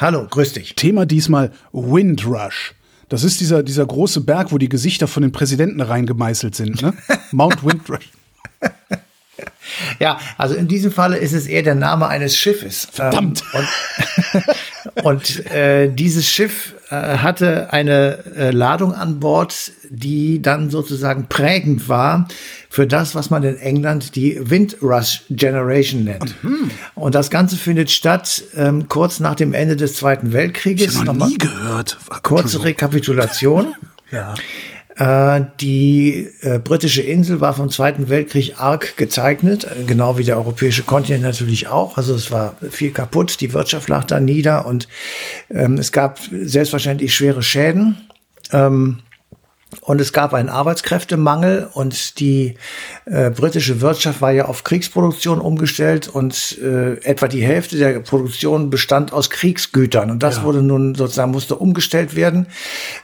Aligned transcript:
Hallo, 0.00 0.26
grüß 0.28 0.54
dich. 0.54 0.74
Thema 0.74 1.06
diesmal 1.06 1.52
Windrush. 1.72 2.74
Das 3.08 3.22
ist 3.22 3.40
dieser, 3.40 3.62
dieser 3.62 3.86
große 3.86 4.22
Berg, 4.22 4.50
wo 4.50 4.58
die 4.58 4.68
Gesichter 4.68 5.06
von 5.06 5.22
den 5.22 5.30
Präsidenten 5.30 5.80
reingemeißelt 5.80 6.54
sind, 6.54 6.82
ne? 6.82 6.94
Mount 7.30 7.64
Windrush. 7.64 8.10
Ja, 9.98 10.18
also 10.36 10.54
in 10.54 10.68
diesem 10.68 10.90
Falle 10.90 11.16
ist 11.16 11.32
es 11.32 11.46
eher 11.46 11.62
der 11.62 11.74
Name 11.74 12.08
eines 12.08 12.36
Schiffes. 12.36 12.88
Verdammt. 12.90 13.42
Ähm, 13.52 13.60
und 15.04 15.04
und 15.04 15.46
äh, 15.46 15.88
dieses 15.88 16.28
Schiff 16.28 16.73
hatte 16.90 17.72
eine 17.72 18.18
äh, 18.36 18.50
Ladung 18.50 18.92
an 18.92 19.20
Bord, 19.20 19.72
die 19.88 20.42
dann 20.42 20.70
sozusagen 20.70 21.26
prägend 21.28 21.88
war 21.88 22.28
für 22.68 22.86
das, 22.86 23.14
was 23.14 23.30
man 23.30 23.42
in 23.42 23.56
England 23.56 24.16
die 24.16 24.38
Windrush 24.50 25.22
Generation 25.30 26.04
nennt. 26.04 26.42
Mhm. 26.42 26.70
Und 26.94 27.14
das 27.14 27.30
Ganze 27.30 27.56
findet 27.56 27.90
statt 27.90 28.42
ähm, 28.56 28.88
kurz 28.88 29.20
nach 29.20 29.34
dem 29.34 29.54
Ende 29.54 29.76
des 29.76 29.96
Zweiten 29.96 30.32
Weltkrieges. 30.32 30.94
Ich 30.94 30.98
habe 30.98 31.18
noch 31.18 31.26
nie 31.26 31.38
gehört. 31.38 31.98
Kurze 32.22 32.64
Rekapitulation. 32.64 33.74
Ja. 34.10 34.34
Äh, 34.96 35.42
die 35.60 36.30
äh, 36.42 36.58
britische 36.58 37.02
Insel 37.02 37.40
war 37.40 37.54
vom 37.54 37.68
Zweiten 37.68 38.08
Weltkrieg 38.08 38.60
arg 38.60 38.96
gezeichnet, 38.96 39.64
äh, 39.64 39.84
genau 39.84 40.18
wie 40.18 40.24
der 40.24 40.36
europäische 40.36 40.84
Kontinent 40.84 41.24
natürlich 41.24 41.66
auch. 41.66 41.96
Also 41.96 42.14
es 42.14 42.30
war 42.30 42.56
viel 42.70 42.92
kaputt, 42.92 43.40
die 43.40 43.52
Wirtschaft 43.52 43.88
lag 43.88 44.04
da 44.04 44.20
nieder 44.20 44.66
und 44.66 44.86
ähm, 45.50 45.78
es 45.78 45.90
gab 45.90 46.20
selbstverständlich 46.30 47.14
schwere 47.14 47.42
Schäden. 47.42 48.08
Ähm, 48.52 49.00
und 49.80 50.00
es 50.00 50.12
gab 50.12 50.34
einen 50.34 50.48
Arbeitskräftemangel 50.48 51.68
und 51.72 52.20
die 52.20 52.54
äh, 53.06 53.30
britische 53.30 53.80
Wirtschaft 53.80 54.20
war 54.20 54.30
ja 54.30 54.44
auf 54.46 54.64
Kriegsproduktion 54.64 55.40
umgestellt 55.40 56.08
und 56.08 56.58
äh, 56.62 56.94
etwa 57.02 57.28
die 57.28 57.42
Hälfte 57.42 57.76
der 57.76 57.98
Produktion 58.00 58.70
bestand 58.70 59.12
aus 59.12 59.30
Kriegsgütern 59.30 60.10
und 60.10 60.22
das 60.22 60.38
ja. 60.38 60.44
wurde 60.44 60.62
nun 60.62 60.94
sozusagen 60.94 61.32
musste 61.32 61.56
umgestellt 61.56 62.14
werden. 62.14 62.46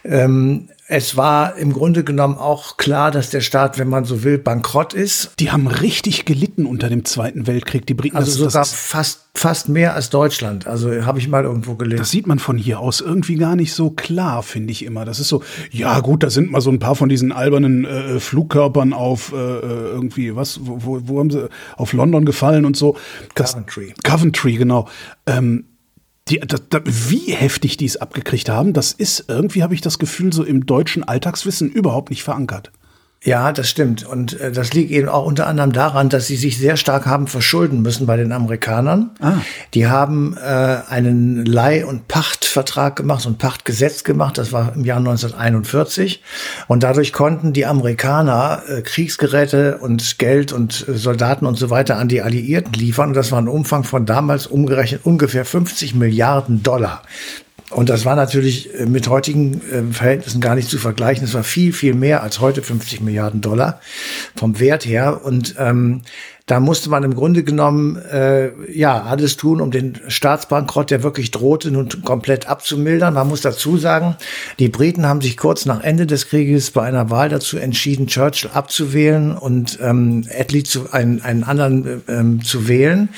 Ähm, 0.03 0.69
es 0.93 1.15
war 1.15 1.55
im 1.55 1.71
Grunde 1.71 2.03
genommen 2.03 2.37
auch 2.37 2.75
klar, 2.75 3.11
dass 3.11 3.29
der 3.29 3.39
Staat, 3.39 3.79
wenn 3.79 3.87
man 3.87 4.03
so 4.03 4.23
will, 4.25 4.37
bankrott 4.37 4.93
ist. 4.93 5.31
Die 5.39 5.49
haben 5.49 5.67
richtig 5.67 6.25
gelitten 6.25 6.65
unter 6.65 6.89
dem 6.89 7.05
Zweiten 7.05 7.47
Weltkrieg, 7.47 7.85
die 7.85 7.93
Briten. 7.93 8.17
Also 8.17 8.49
sogar 8.49 8.65
fast, 8.65 9.29
fast 9.33 9.69
mehr 9.69 9.95
als 9.95 10.09
Deutschland. 10.09 10.67
Also 10.67 11.05
habe 11.05 11.19
ich 11.19 11.29
mal 11.29 11.45
irgendwo 11.45 11.75
gelesen. 11.75 11.99
Das 11.99 12.11
sieht 12.11 12.27
man 12.27 12.39
von 12.39 12.57
hier 12.57 12.81
aus 12.81 12.99
irgendwie 12.99 13.35
gar 13.35 13.55
nicht 13.55 13.73
so 13.73 13.91
klar, 13.91 14.43
finde 14.43 14.73
ich 14.73 14.83
immer. 14.83 15.05
Das 15.05 15.21
ist 15.21 15.29
so, 15.29 15.41
ja 15.71 15.97
gut, 16.01 16.23
da 16.23 16.29
sind 16.29 16.51
mal 16.51 16.59
so 16.59 16.69
ein 16.69 16.79
paar 16.79 16.95
von 16.95 17.07
diesen 17.07 17.31
albernen 17.31 17.85
äh, 17.85 18.19
Flugkörpern 18.19 18.91
auf 18.91 19.31
äh, 19.31 19.37
äh 19.37 19.91
irgendwie, 19.93 20.35
was, 20.35 20.59
wo, 20.61 20.99
wo 21.05 21.19
haben 21.19 21.29
sie, 21.29 21.47
auf 21.77 21.93
London 21.93 22.25
gefallen 22.25 22.65
und 22.65 22.75
so. 22.75 22.97
Das, 23.35 23.53
Coventry. 23.53 23.93
Coventry, 24.03 24.57
genau. 24.57 24.89
Ähm, 25.25 25.67
die, 26.31 26.39
das, 26.39 26.61
das, 26.69 26.81
wie 26.85 27.33
heftig 27.33 27.77
die 27.77 27.85
es 27.85 27.97
abgekriegt 27.97 28.49
haben, 28.49 28.73
das 28.73 28.93
ist 28.93 29.25
irgendwie, 29.27 29.63
habe 29.63 29.73
ich 29.73 29.81
das 29.81 29.99
Gefühl, 29.99 30.33
so 30.33 30.43
im 30.43 30.65
deutschen 30.65 31.03
Alltagswissen 31.03 31.69
überhaupt 31.69 32.09
nicht 32.09 32.23
verankert. 32.23 32.71
Ja, 33.23 33.51
das 33.51 33.69
stimmt. 33.69 34.03
Und 34.03 34.39
äh, 34.39 34.51
das 34.51 34.73
liegt 34.73 34.89
eben 34.89 35.07
auch 35.07 35.27
unter 35.27 35.45
anderem 35.45 35.71
daran, 35.73 36.09
dass 36.09 36.25
sie 36.25 36.35
sich 36.35 36.57
sehr 36.57 36.75
stark 36.75 37.05
haben 37.05 37.27
verschulden 37.27 37.83
müssen 37.83 38.07
bei 38.07 38.17
den 38.17 38.31
Amerikanern. 38.31 39.11
Ah. 39.19 39.33
Die 39.75 39.85
haben 39.85 40.35
äh, 40.37 40.77
einen 40.89 41.45
Leih- 41.45 41.85
und 41.85 42.07
Pachtvertrag 42.07 42.95
gemacht, 42.95 43.27
und 43.27 43.37
Pachtgesetz 43.37 44.03
gemacht. 44.03 44.39
Das 44.39 44.51
war 44.51 44.73
im 44.73 44.85
Jahr 44.85 44.97
1941. 44.97 46.23
Und 46.67 46.81
dadurch 46.81 47.13
konnten 47.13 47.53
die 47.53 47.67
Amerikaner 47.67 48.63
äh, 48.67 48.81
Kriegsgeräte 48.81 49.77
und 49.77 50.17
Geld 50.17 50.51
und 50.51 50.87
äh, 50.87 50.97
Soldaten 50.97 51.45
und 51.45 51.59
so 51.59 51.69
weiter 51.69 51.97
an 51.97 52.07
die 52.07 52.23
Alliierten 52.23 52.73
liefern. 52.73 53.09
Und 53.09 53.15
das 53.15 53.31
war 53.31 53.39
ein 53.39 53.47
Umfang 53.47 53.83
von 53.83 54.07
damals 54.07 54.47
umgerechnet 54.47 55.01
ungefähr 55.03 55.45
50 55.45 55.93
Milliarden 55.93 56.63
Dollar. 56.63 57.03
Und 57.71 57.89
das 57.89 58.05
war 58.05 58.15
natürlich 58.15 58.73
äh, 58.77 58.85
mit 58.85 59.07
heutigen 59.07 59.61
äh, 59.71 59.93
Verhältnissen 59.93 60.41
gar 60.41 60.55
nicht 60.55 60.69
zu 60.69 60.77
vergleichen. 60.77 61.23
Es 61.23 61.33
war 61.33 61.43
viel, 61.43 61.73
viel 61.73 61.93
mehr 61.93 62.21
als 62.21 62.39
heute 62.39 62.61
50 62.61 63.01
Milliarden 63.01 63.41
Dollar 63.41 63.79
vom 64.35 64.59
Wert 64.59 64.85
her. 64.85 65.21
Und 65.23 65.55
ähm, 65.57 66.01
da 66.47 66.59
musste 66.59 66.89
man 66.89 67.03
im 67.03 67.15
Grunde 67.15 67.43
genommen 67.43 67.97
äh, 67.97 68.49
ja 68.71 69.03
alles 69.03 69.37
tun, 69.37 69.61
um 69.61 69.71
den 69.71 69.99
Staatsbankrott, 70.07 70.89
der 70.89 71.03
wirklich 71.03 71.31
drohte, 71.31 71.71
nun 71.71 71.87
komplett 72.03 72.49
abzumildern. 72.49 73.13
Man 73.13 73.27
muss 73.27 73.41
dazu 73.41 73.77
sagen, 73.77 74.15
die 74.59 74.67
Briten 74.67 75.05
haben 75.05 75.21
sich 75.21 75.37
kurz 75.37 75.65
nach 75.65 75.83
Ende 75.83 76.07
des 76.07 76.27
Krieges 76.27 76.71
bei 76.71 76.83
einer 76.83 77.09
Wahl 77.09 77.29
dazu 77.29 77.57
entschieden, 77.57 78.07
Churchill 78.07 78.49
abzuwählen 78.53 79.37
und 79.37 79.77
ähm, 79.81 80.25
Attlee 80.35 80.63
zu 80.63 80.91
einen, 80.91 81.21
einen 81.21 81.43
anderen 81.43 82.01
ähm, 82.07 82.43
zu 82.43 82.67
wählen, 82.67 83.09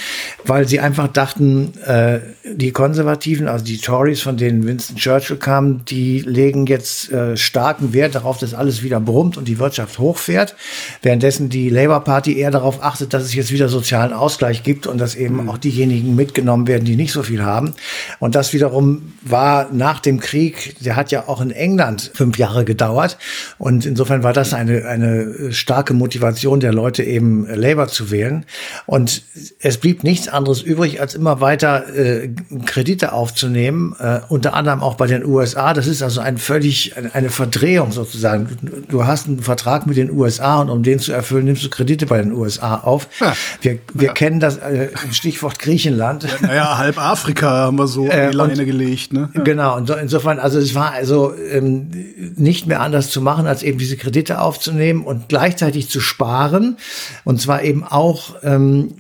weil 0.44 0.68
sie 0.68 0.80
einfach 0.80 1.08
dachten, 1.08 1.74
äh, 1.86 2.20
die 2.44 2.72
Konservativen, 2.72 3.48
also 3.48 3.64
die 3.64 3.78
Tories, 3.78 4.22
von 4.22 4.36
denen 4.36 4.66
Winston 4.66 4.98
Churchill 4.98 5.38
kam, 5.38 5.86
die 5.86 6.20
legen 6.20 6.66
jetzt 6.66 7.12
äh, 7.12 7.38
starken 7.38 7.94
Wert 7.94 8.16
darauf, 8.16 8.38
dass 8.38 8.54
alles 8.54 8.84
wieder 8.84 9.00
brummt 9.00 9.38
und 9.38 9.48
die 9.48 9.60
Wirtschaft 9.60 9.98
hochfährt, 9.98 10.56
währenddessen 11.02 11.50
die 11.50 11.70
Labour 11.70 12.02
Party 12.02 12.38
eher 12.38 12.52
darauf 12.52 12.84
achtet, 12.84 13.13
dass 13.14 13.24
es 13.24 13.34
jetzt 13.34 13.52
wieder 13.52 13.70
sozialen 13.70 14.14
Ausgleich 14.14 14.64
gibt 14.64 14.88
und 14.88 14.98
dass 14.98 15.16
eben 15.16 15.44
mhm. 15.44 15.50
auch 15.50 15.58
diejenigen 15.58 16.16
mitgenommen 16.16 16.68
werden, 16.68 16.86
die 16.86 16.96
nicht 16.96 17.12
so 17.12 17.24
viel 17.24 17.44
haben. 17.44 17.74
Und 18.20 18.36
das 18.36 18.54
wiederum 18.54 19.14
war 19.22 19.70
nach 19.72 20.00
dem 20.00 20.20
Krieg, 20.20 20.76
der 20.80 20.96
hat 20.96 21.12
ja 21.12 21.28
auch 21.28 21.42
in 21.42 21.52
England 21.52 22.12
fünf 22.14 22.38
Jahre 22.38 22.66
gedauert. 22.66 23.18
Und 23.58 23.86
insofern 23.86 24.24
war 24.24 24.34
das 24.34 24.54
eine, 24.54 24.86
eine 24.86 25.52
starke 25.54 25.94
Motivation 25.94 26.60
der 26.60 26.74
Leute, 26.74 27.04
eben 27.04 27.48
Labour 27.48 27.88
zu 27.88 28.12
wählen. 28.12 28.46
Und 28.86 29.24
es 29.60 29.78
blieb 29.78 30.04
nichts 30.04 30.28
anderes 30.28 30.62
übrig, 30.62 31.02
als 31.02 31.16
immer 31.16 31.42
weiter 31.42 31.94
äh, 31.96 32.30
Kredite 32.66 33.14
aufzunehmen, 33.14 33.96
äh, 34.00 34.20
unter 34.30 34.54
anderem 34.54 34.82
auch 34.82 34.96
bei 34.96 35.08
den 35.08 35.26
USA. 35.26 35.74
Das 35.74 35.88
ist 35.88 36.02
also 36.02 36.22
ein 36.22 36.38
völlig 36.38 36.94
eine 37.14 37.30
Verdrehung 37.30 37.92
sozusagen. 37.92 38.86
Du 38.90 39.06
hast 39.06 39.28
einen 39.28 39.40
Vertrag 39.40 39.86
mit 39.86 39.98
den 39.98 40.12
USA 40.12 40.62
und 40.62 40.70
um 40.70 40.84
den 40.84 41.00
zu 41.00 41.12
erfüllen, 41.12 41.46
nimmst 41.46 41.64
du 41.64 41.70
Kredite 41.70 42.06
bei 42.06 42.22
den 42.22 42.32
USA 42.32 42.78
auf. 42.78 43.03
Ja. 43.20 43.36
Wir, 43.62 43.80
wir 43.94 44.08
ja. 44.08 44.14
kennen 44.14 44.40
das 44.40 44.58
äh, 44.58 44.90
Stichwort 45.12 45.60
Griechenland. 45.60 46.24
Ja, 46.24 46.48
naja, 46.48 46.78
halb 46.78 46.98
Afrika 46.98 47.50
haben 47.50 47.78
wir 47.78 47.88
so 47.88 48.08
äh, 48.08 48.32
die 48.32 48.38
Leine 48.38 48.66
gelegt. 48.66 49.14
Ne? 49.14 49.30
Genau, 49.44 49.78
und 49.78 49.88
so, 49.88 49.96
insofern, 49.96 50.40
also 50.40 50.60
es 50.60 50.76
war 50.76 50.92
also 50.92 51.34
ähm, 51.36 51.90
nicht 52.36 52.68
mehr 52.68 52.82
anders 52.82 53.10
zu 53.10 53.22
machen, 53.22 53.48
als 53.48 53.64
eben 53.64 53.78
diese 53.78 53.98
Kredite 53.98 54.42
aufzunehmen 54.42 55.04
und 55.04 55.30
gleichzeitig 55.30 55.90
zu 55.90 56.00
sparen. 56.00 56.78
Und 57.24 57.42
zwar 57.42 57.64
eben 57.64 57.84
auch 57.84 58.36
ähm, 58.44 58.96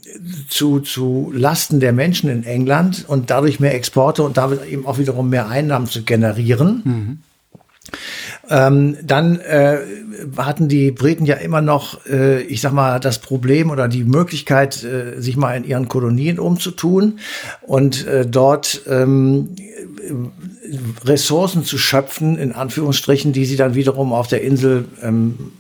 zu, 0.50 0.80
zu 0.80 1.31
Lasten 1.36 1.80
der 1.80 1.94
Menschen 1.94 2.30
in 2.30 2.44
England 2.44 3.06
und 3.08 3.30
dadurch 3.30 3.59
mehr 3.59 3.75
Exporte 3.75 4.24
und 4.24 4.38
damit 4.38 4.66
eben 4.66 4.86
auch 4.86 4.97
wiederum 4.97 5.30
mehr 5.30 5.47
Einnahmen 5.47 5.88
zu 5.88 6.03
generieren. 6.03 6.81
Mhm. 6.84 7.19
Ähm, 8.50 8.98
dann 9.04 9.40
äh, 9.40 9.80
hatten 10.38 10.68
die 10.68 10.92
Briten 10.92 11.26
ja 11.26 11.36
immer 11.36 11.62
noch, 11.62 12.06
äh, 12.06 12.42
ich 12.44 12.62
sag 12.62 12.74
mal, 12.74 13.00
das 13.00 13.20
Problem 13.20 13.70
oder 13.70 13.88
die 13.88 14.04
Möglichkeit, 14.04 14.84
äh, 14.84 15.20
sich 15.22 15.38
mal 15.38 15.56
in 15.56 15.64
ihren 15.64 15.88
Kolonien 15.88 16.40
umzutun 16.40 17.20
und 17.62 18.06
äh, 18.06 18.26
dort 18.26 18.81
ähm, 18.88 19.50
Ressourcen 21.06 21.64
zu 21.64 21.78
schöpfen, 21.78 22.38
in 22.38 22.52
Anführungsstrichen, 22.52 23.34
die 23.34 23.45
sie 23.45 23.56
dann 23.56 23.75
wiederum 23.75 24.13
auf 24.13 24.28
der 24.28 24.42
Insel 24.42 24.86
ähm, 25.01 25.51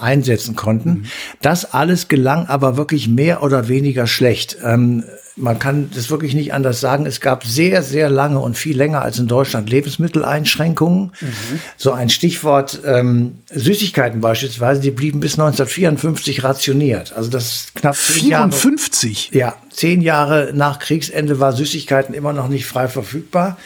einsetzen 0.00 0.54
konnten. 0.54 0.90
Mhm. 0.90 1.02
Das 1.42 1.72
alles 1.72 2.08
gelang 2.08 2.46
aber 2.46 2.76
wirklich 2.76 3.08
mehr 3.08 3.42
oder 3.42 3.68
weniger 3.68 4.06
schlecht. 4.06 4.58
Ähm, 4.64 5.04
man 5.38 5.58
kann 5.58 5.90
das 5.94 6.10
wirklich 6.10 6.34
nicht 6.34 6.52
anders 6.52 6.80
sagen. 6.80 7.06
Es 7.06 7.20
gab 7.20 7.44
sehr, 7.44 7.82
sehr 7.82 8.10
lange 8.10 8.40
und 8.40 8.56
viel 8.56 8.76
länger 8.76 9.02
als 9.02 9.18
in 9.18 9.26
Deutschland 9.26 9.70
Lebensmitteleinschränkungen. 9.70 11.12
Mhm. 11.20 11.60
So 11.76 11.92
ein 11.92 12.08
Stichwort 12.10 12.80
ähm, 12.84 13.38
Süßigkeiten 13.50 14.20
beispielsweise, 14.20 14.80
die 14.80 14.90
blieben 14.90 15.20
bis 15.20 15.34
1954 15.34 16.44
rationiert. 16.44 17.12
Also 17.14 17.30
das 17.30 17.54
ist 17.54 17.74
knapp 17.74 17.96
54? 17.96 19.30
Jahre, 19.32 19.38
ja, 19.38 19.56
zehn 19.70 20.00
Jahre 20.00 20.52
nach 20.54 20.78
Kriegsende 20.78 21.40
war 21.40 21.52
Süßigkeiten 21.52 22.14
immer 22.14 22.32
noch 22.32 22.48
nicht 22.48 22.66
frei 22.66 22.88
verfügbar. 22.88 23.56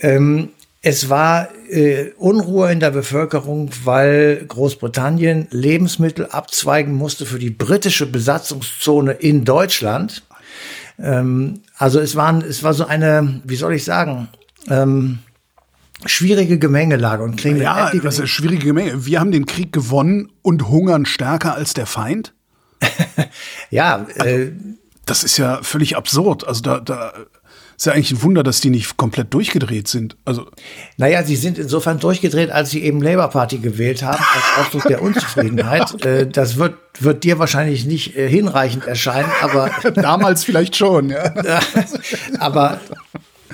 Ähm, 0.00 0.50
es 0.86 1.08
war 1.08 1.48
äh, 1.70 2.10
Unruhe 2.18 2.70
in 2.70 2.78
der 2.78 2.90
Bevölkerung, 2.90 3.70
weil 3.84 4.44
Großbritannien 4.46 5.48
Lebensmittel 5.50 6.26
abzweigen 6.26 6.92
musste 6.92 7.24
für 7.24 7.38
die 7.38 7.48
britische 7.48 8.04
Besatzungszone 8.04 9.12
in 9.12 9.46
Deutschland. 9.46 10.24
Ähm, 10.98 11.60
also 11.76 12.00
es 12.00 12.16
waren, 12.16 12.42
es 12.42 12.62
war 12.62 12.74
so 12.74 12.86
eine, 12.86 13.40
wie 13.44 13.56
soll 13.56 13.74
ich 13.74 13.84
sagen, 13.84 14.28
ähm, 14.68 15.18
schwierige 16.06 16.58
Gemengelage 16.58 17.22
und 17.22 17.36
kriegen 17.36 17.60
Ja, 17.60 17.90
das 17.90 18.18
ist 18.18 18.30
schwierige 18.30 18.66
Gemenge. 18.66 19.06
Wir 19.06 19.20
haben 19.20 19.32
den 19.32 19.46
Krieg 19.46 19.72
gewonnen 19.72 20.30
und 20.42 20.68
hungern 20.68 21.06
stärker 21.06 21.54
als 21.54 21.74
der 21.74 21.86
Feind? 21.86 22.34
ja, 23.70 24.06
äh, 24.16 24.52
Das 25.06 25.24
ist 25.24 25.36
ja 25.36 25.62
völlig 25.62 25.96
absurd. 25.96 26.46
Also 26.46 26.62
da, 26.62 26.80
da 26.80 27.12
ist 27.76 27.86
ja 27.86 27.92
eigentlich 27.92 28.12
ein 28.12 28.22
Wunder, 28.22 28.42
dass 28.42 28.60
die 28.60 28.70
nicht 28.70 28.96
komplett 28.96 29.32
durchgedreht 29.32 29.88
sind. 29.88 30.16
Also 30.24 30.46
Naja, 30.96 31.22
sie 31.22 31.36
sind 31.36 31.58
insofern 31.58 31.98
durchgedreht, 31.98 32.50
als 32.50 32.70
sie 32.70 32.82
eben 32.82 33.02
Labour 33.02 33.28
Party 33.28 33.58
gewählt 33.58 34.02
haben, 34.02 34.22
als 34.34 34.66
Ausdruck 34.66 34.88
der 34.88 35.02
Unzufriedenheit. 35.02 35.84
Äh, 36.04 36.26
das 36.26 36.56
wird, 36.56 36.74
wird 37.00 37.24
dir 37.24 37.38
wahrscheinlich 37.38 37.86
nicht 37.86 38.16
äh, 38.16 38.28
hinreichend 38.28 38.86
erscheinen, 38.86 39.30
aber, 39.40 39.70
damals 39.94 40.44
vielleicht 40.44 40.76
schon, 40.76 41.08
ja. 41.08 41.32
aber 42.38 42.80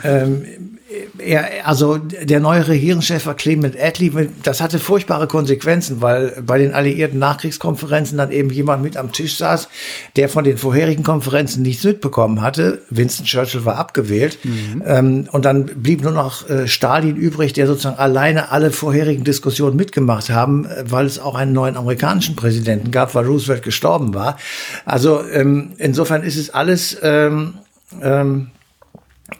ähm, 0.03 0.70
er, 1.19 1.67
also 1.67 1.99
der 1.99 2.41
neue 2.41 2.67
Regierungschef 2.67 3.27
war 3.27 3.35
Clement 3.35 3.77
Attlee. 3.81 4.11
Das 4.43 4.61
hatte 4.61 4.79
furchtbare 4.79 5.27
Konsequenzen, 5.27 6.01
weil 6.01 6.43
bei 6.45 6.59
den 6.59 6.73
alliierten 6.73 7.19
Nachkriegskonferenzen 7.19 8.19
dann 8.19 8.33
eben 8.33 8.51
jemand 8.51 8.83
mit 8.83 8.97
am 8.97 9.13
Tisch 9.13 9.37
saß, 9.37 9.69
der 10.17 10.29
von 10.29 10.45
den 10.45 10.59
vorherigen 10.59 11.03
Konferenzen 11.03 11.63
nichts 11.63 11.85
mitbekommen 11.85 12.43
hatte. 12.43 12.83
Winston 12.91 13.27
Churchill 13.27 13.65
war 13.65 13.77
abgewählt. 13.77 14.39
Ähm, 14.85 15.29
und 15.31 15.45
dann 15.45 15.67
blieb 15.67 16.03
nur 16.03 16.13
noch 16.13 16.49
äh, 16.49 16.67
Stalin 16.67 17.17
übrig, 17.17 17.53
der 17.53 17.67
sozusagen 17.67 17.99
alleine 17.99 18.51
alle 18.51 18.71
vorherigen 18.71 19.25
Diskussionen 19.25 19.77
mitgemacht 19.77 20.31
haben, 20.31 20.67
weil 20.85 21.07
es 21.07 21.19
auch 21.19 21.35
einen 21.35 21.53
neuen 21.53 21.77
amerikanischen 21.77 22.37
Präsidenten 22.37 22.91
gab, 22.91 23.15
weil 23.15 23.27
Roosevelt 23.27 23.63
gestorben 23.63 24.15
war. 24.15 24.37
Also 24.85 25.23
ähm, 25.33 25.73
insofern 25.79 26.23
ist 26.23 26.37
es 26.37 26.51
alles 26.51 26.99
ähm, 27.03 27.55
ähm, 28.03 28.49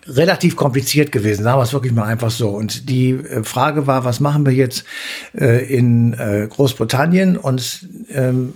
relativ 0.07 0.57
kompliziert 0.57 1.13
gewesen, 1.13 1.45
sagen 1.45 1.59
wir 1.59 1.63
es 1.63 1.73
wirklich 1.73 1.93
mal 1.93 2.05
einfach 2.05 2.31
so. 2.31 2.51
Und 2.51 2.89
die 2.89 3.11
äh, 3.11 3.43
Frage 3.45 3.87
war, 3.87 4.05
was 4.05 4.21
machen 4.21 4.47
wir 4.47 4.53
jetzt 4.53 4.85
äh, 5.35 5.65
in 5.65 6.15
äh, 6.15 6.47
Großbritannien? 6.49 7.37
Und 7.37 7.87
ähm, 8.11 8.55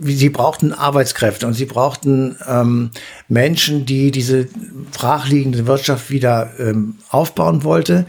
sie 0.00 0.30
brauchten 0.30 0.72
Arbeitskräfte 0.72 1.46
und 1.46 1.54
sie 1.54 1.66
brauchten 1.66 2.36
ähm, 2.46 2.90
Menschen, 3.28 3.86
die 3.86 4.10
diese 4.10 4.48
brachliegende 4.92 5.66
Wirtschaft 5.66 6.10
wieder 6.10 6.50
ähm, 6.58 6.96
aufbauen 7.10 7.64
wollte. 7.64 8.06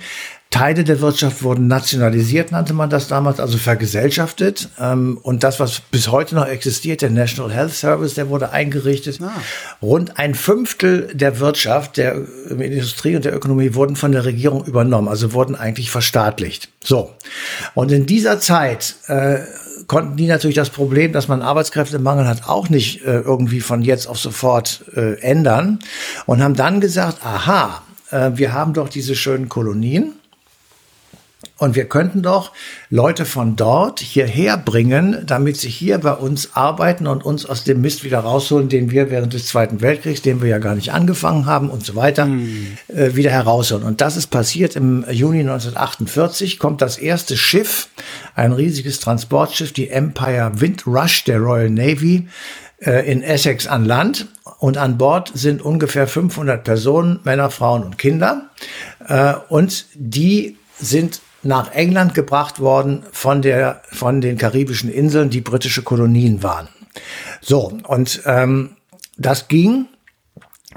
Teile 0.51 0.83
der 0.83 0.99
Wirtschaft 0.99 1.43
wurden 1.43 1.67
nationalisiert, 1.67 2.51
nannte 2.51 2.73
man 2.73 2.89
das 2.89 3.07
damals, 3.07 3.39
also 3.39 3.59
vergesellschaftet. 3.59 4.69
Ähm, 4.79 5.19
und 5.21 5.43
das, 5.43 5.59
was 5.59 5.79
bis 5.79 6.09
heute 6.09 6.33
noch 6.33 6.47
existiert, 6.47 7.03
der 7.03 7.11
National 7.11 7.53
Health 7.53 7.73
Service, 7.73 8.15
der 8.15 8.29
wurde 8.29 8.51
eingerichtet. 8.51 9.19
Rund 9.79 10.17
ein 10.17 10.33
Fünftel 10.33 11.11
der 11.13 11.39
Wirtschaft, 11.39 11.97
der 11.97 12.15
Industrie 12.49 13.15
und 13.15 13.25
der 13.25 13.35
Ökonomie 13.35 13.75
wurden 13.75 13.95
von 13.95 14.11
der 14.11 14.25
Regierung 14.25 14.65
übernommen, 14.65 15.07
also 15.07 15.33
wurden 15.33 15.55
eigentlich 15.55 15.91
verstaatlicht. 15.91 16.69
So. 16.83 17.13
Und 17.75 17.91
in 17.91 18.07
dieser 18.07 18.39
Zeit 18.39 18.95
äh, 19.05 19.41
konnten 19.85 20.17
die 20.17 20.25
natürlich 20.25 20.55
das 20.55 20.71
Problem, 20.71 21.13
dass 21.13 21.27
man 21.27 21.43
Arbeitskräftemangel 21.43 22.27
hat, 22.27 22.49
auch 22.49 22.69
nicht 22.69 23.05
äh, 23.05 23.19
irgendwie 23.19 23.61
von 23.61 23.83
jetzt 23.83 24.07
auf 24.07 24.17
sofort 24.17 24.83
äh, 24.95 25.19
ändern 25.21 25.77
und 26.25 26.41
haben 26.41 26.55
dann 26.55 26.81
gesagt, 26.81 27.23
aha, 27.23 27.83
äh, 28.09 28.31
wir 28.33 28.51
haben 28.51 28.73
doch 28.73 28.89
diese 28.89 29.15
schönen 29.15 29.47
Kolonien 29.47 30.15
und 31.59 31.75
wir 31.75 31.85
könnten 31.85 32.21
doch 32.21 32.51
Leute 32.89 33.25
von 33.25 33.55
dort 33.55 33.99
hierher 33.99 34.57
bringen, 34.57 35.23
damit 35.25 35.57
sie 35.57 35.69
hier 35.69 35.97
bei 35.99 36.13
uns 36.13 36.55
arbeiten 36.55 37.05
und 37.05 37.25
uns 37.25 37.45
aus 37.45 37.65
dem 37.65 37.81
Mist 37.81 38.03
wieder 38.03 38.19
rausholen, 38.19 38.69
den 38.69 38.91
wir 38.91 39.11
während 39.11 39.33
des 39.33 39.47
Zweiten 39.47 39.81
Weltkriegs, 39.81 40.21
den 40.21 40.41
wir 40.41 40.47
ja 40.47 40.57
gar 40.57 40.75
nicht 40.75 40.93
angefangen 40.93 41.45
haben 41.45 41.69
und 41.69 41.85
so 41.85 41.95
weiter, 41.95 42.27
äh, 42.87 43.15
wieder 43.15 43.31
herausholen. 43.31 43.83
Und 43.83 44.01
das 44.01 44.15
ist 44.15 44.27
passiert 44.27 44.75
im 44.75 45.05
Juni 45.11 45.39
1948, 45.39 46.59
kommt 46.59 46.81
das 46.81 46.97
erste 46.97 47.35
Schiff, 47.35 47.89
ein 48.35 48.53
riesiges 48.53 49.01
Transportschiff, 49.01 49.73
die 49.73 49.89
Empire 49.89 50.51
Windrush 50.55 51.25
der 51.25 51.39
Royal 51.39 51.69
Navy, 51.69 52.27
äh, 52.79 53.11
in 53.11 53.21
Essex 53.21 53.67
an 53.67 53.83
Land. 53.85 54.27
Und 54.59 54.77
an 54.77 54.97
Bord 54.97 55.31
sind 55.33 55.61
ungefähr 55.61 56.07
500 56.07 56.63
Personen, 56.63 57.19
Männer, 57.23 57.49
Frauen 57.49 57.83
und 57.83 57.97
Kinder. 57.97 58.49
Äh, 59.07 59.33
und 59.49 59.85
die 59.93 60.57
sind 60.79 61.21
nach 61.43 61.71
England 61.71 62.13
gebracht 62.13 62.59
worden 62.59 63.03
von 63.11 63.41
der 63.41 63.81
von 63.91 64.21
den 64.21 64.37
karibischen 64.37 64.91
Inseln, 64.91 65.29
die 65.29 65.41
britische 65.41 65.83
Kolonien 65.83 66.43
waren. 66.43 66.67
So 67.41 67.71
und 67.87 68.21
ähm, 68.25 68.75
das 69.17 69.47
ging, 69.47 69.85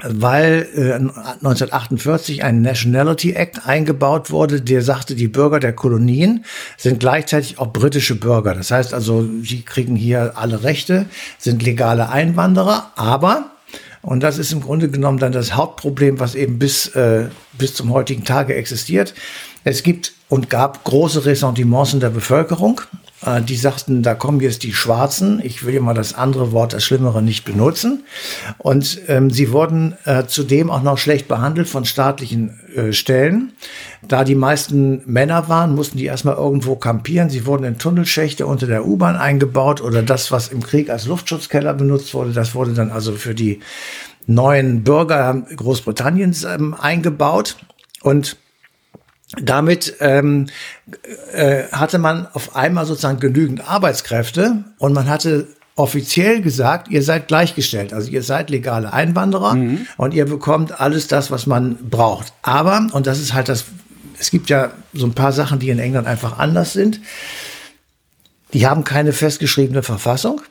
weil 0.01 0.67
äh, 0.75 0.93
1948 0.93 2.43
ein 2.43 2.61
Nationality 2.61 3.33
Act 3.33 3.67
eingebaut 3.67 4.31
wurde, 4.31 4.61
der 4.61 4.81
sagte, 4.81 5.15
die 5.15 5.27
Bürger 5.27 5.59
der 5.59 5.73
Kolonien 5.73 6.45
sind 6.77 6.99
gleichzeitig 6.99 7.59
auch 7.59 7.71
britische 7.71 8.15
Bürger. 8.15 8.53
Das 8.53 8.71
heißt 8.71 8.93
also, 8.93 9.27
sie 9.43 9.61
kriegen 9.61 9.95
hier 9.95 10.33
alle 10.35 10.63
Rechte, 10.63 11.05
sind 11.37 11.63
legale 11.63 12.09
Einwanderer, 12.09 12.91
aber 12.95 13.51
und 14.01 14.21
das 14.21 14.37
ist 14.37 14.51
im 14.51 14.59
Grunde 14.59 14.89
genommen 14.89 15.17
dann 15.17 15.31
das 15.31 15.55
Hauptproblem, 15.55 16.19
was 16.19 16.35
eben 16.35 16.59
bis, 16.59 16.87
äh, 16.87 17.29
bis 17.53 17.73
zum 17.73 17.91
heutigen 17.93 18.25
Tage 18.25 18.53
existiert. 18.53 19.13
Es 19.63 19.81
gibt 19.81 20.11
und 20.33 20.49
gab 20.49 20.83
große 20.83 21.25
Ressentiments 21.27 21.93
in 21.93 21.99
der 21.99 22.09
Bevölkerung. 22.09 22.81
Äh, 23.23 23.43
die 23.43 23.55
sagten, 23.55 24.01
da 24.01 24.15
kommen 24.15 24.39
jetzt 24.39 24.63
die 24.63 24.73
Schwarzen. 24.73 25.39
Ich 25.43 25.63
will 25.63 25.79
mal 25.79 25.93
das 25.93 26.15
andere 26.15 26.51
Wort, 26.51 26.73
das 26.73 26.83
Schlimmere, 26.83 27.21
nicht 27.21 27.45
benutzen. 27.45 28.03
Und 28.57 28.99
ähm, 29.09 29.29
sie 29.29 29.51
wurden 29.51 29.95
äh, 30.05 30.25
zudem 30.25 30.71
auch 30.71 30.81
noch 30.81 30.97
schlecht 30.97 31.27
behandelt 31.27 31.69
von 31.69 31.85
staatlichen 31.85 32.59
äh, 32.75 32.93
Stellen. 32.93 33.53
Da 34.07 34.23
die 34.23 34.33
meisten 34.33 35.03
Männer 35.05 35.49
waren, 35.49 35.75
mussten 35.75 35.99
die 35.99 36.05
erstmal 36.05 36.37
irgendwo 36.37 36.77
kampieren. 36.77 37.29
Sie 37.29 37.45
wurden 37.45 37.65
in 37.65 37.77
Tunnelschächte 37.77 38.47
unter 38.47 38.65
der 38.65 38.87
U-Bahn 38.87 39.15
eingebaut 39.15 39.81
oder 39.81 40.01
das, 40.01 40.31
was 40.31 40.47
im 40.47 40.63
Krieg 40.63 40.89
als 40.89 41.05
Luftschutzkeller 41.05 41.75
benutzt 41.75 42.11
wurde, 42.15 42.31
das 42.31 42.55
wurde 42.55 42.73
dann 42.73 42.89
also 42.89 43.11
für 43.11 43.35
die 43.35 43.59
neuen 44.25 44.83
Bürger 44.83 45.43
Großbritanniens 45.55 46.43
ähm, 46.43 46.73
eingebaut. 46.73 47.57
Und 48.01 48.37
damit 49.41 49.95
ähm, 49.99 50.47
äh, 51.33 51.63
hatte 51.71 51.97
man 51.97 52.27
auf 52.33 52.55
einmal 52.55 52.85
sozusagen 52.85 53.19
genügend 53.19 53.67
Arbeitskräfte 53.67 54.63
und 54.77 54.93
man 54.93 55.09
hatte 55.09 55.47
offiziell 55.75 56.41
gesagt, 56.41 56.89
ihr 56.89 57.01
seid 57.01 57.27
gleichgestellt. 57.27 57.93
Also 57.93 58.11
ihr 58.11 58.21
seid 58.21 58.49
legale 58.49 58.93
Einwanderer 58.93 59.55
und 59.97 60.13
ihr 60.13 60.25
bekommt 60.25 60.79
alles 60.79 61.07
das, 61.07 61.31
was 61.31 61.47
man 61.47 61.77
braucht. 61.89 62.33
Aber, 62.43 62.87
und 62.91 63.07
das 63.07 63.19
ist 63.19 63.33
halt 63.33 63.49
das, 63.49 63.65
es 64.19 64.29
gibt 64.29 64.49
ja 64.49 64.71
so 64.93 65.07
ein 65.07 65.13
paar 65.13 65.31
Sachen, 65.31 65.59
die 65.59 65.69
in 65.69 65.79
England 65.79 66.07
einfach 66.07 66.37
anders 66.37 66.73
sind. 66.73 66.99
Die 68.53 68.67
haben 68.67 68.83
keine 68.83 69.13
festgeschriebene 69.13 69.81
Verfassung 69.81 70.41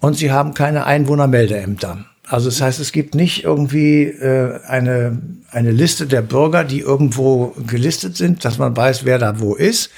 und 0.00 0.14
sie 0.14 0.30
haben 0.30 0.52
keine 0.52 0.84
Einwohnermeldeämter. 0.84 2.04
Also 2.28 2.48
das 2.50 2.60
heißt, 2.60 2.80
es 2.80 2.90
gibt 2.92 3.14
nicht 3.14 3.44
irgendwie 3.44 4.02
äh, 4.04 4.58
eine, 4.66 5.20
eine 5.50 5.70
Liste 5.70 6.06
der 6.06 6.22
Bürger, 6.22 6.64
die 6.64 6.80
irgendwo 6.80 7.54
gelistet 7.66 8.16
sind, 8.16 8.44
dass 8.44 8.58
man 8.58 8.76
weiß, 8.76 9.04
wer 9.04 9.18
da 9.18 9.38
wo 9.38 9.54
ist. 9.54 9.90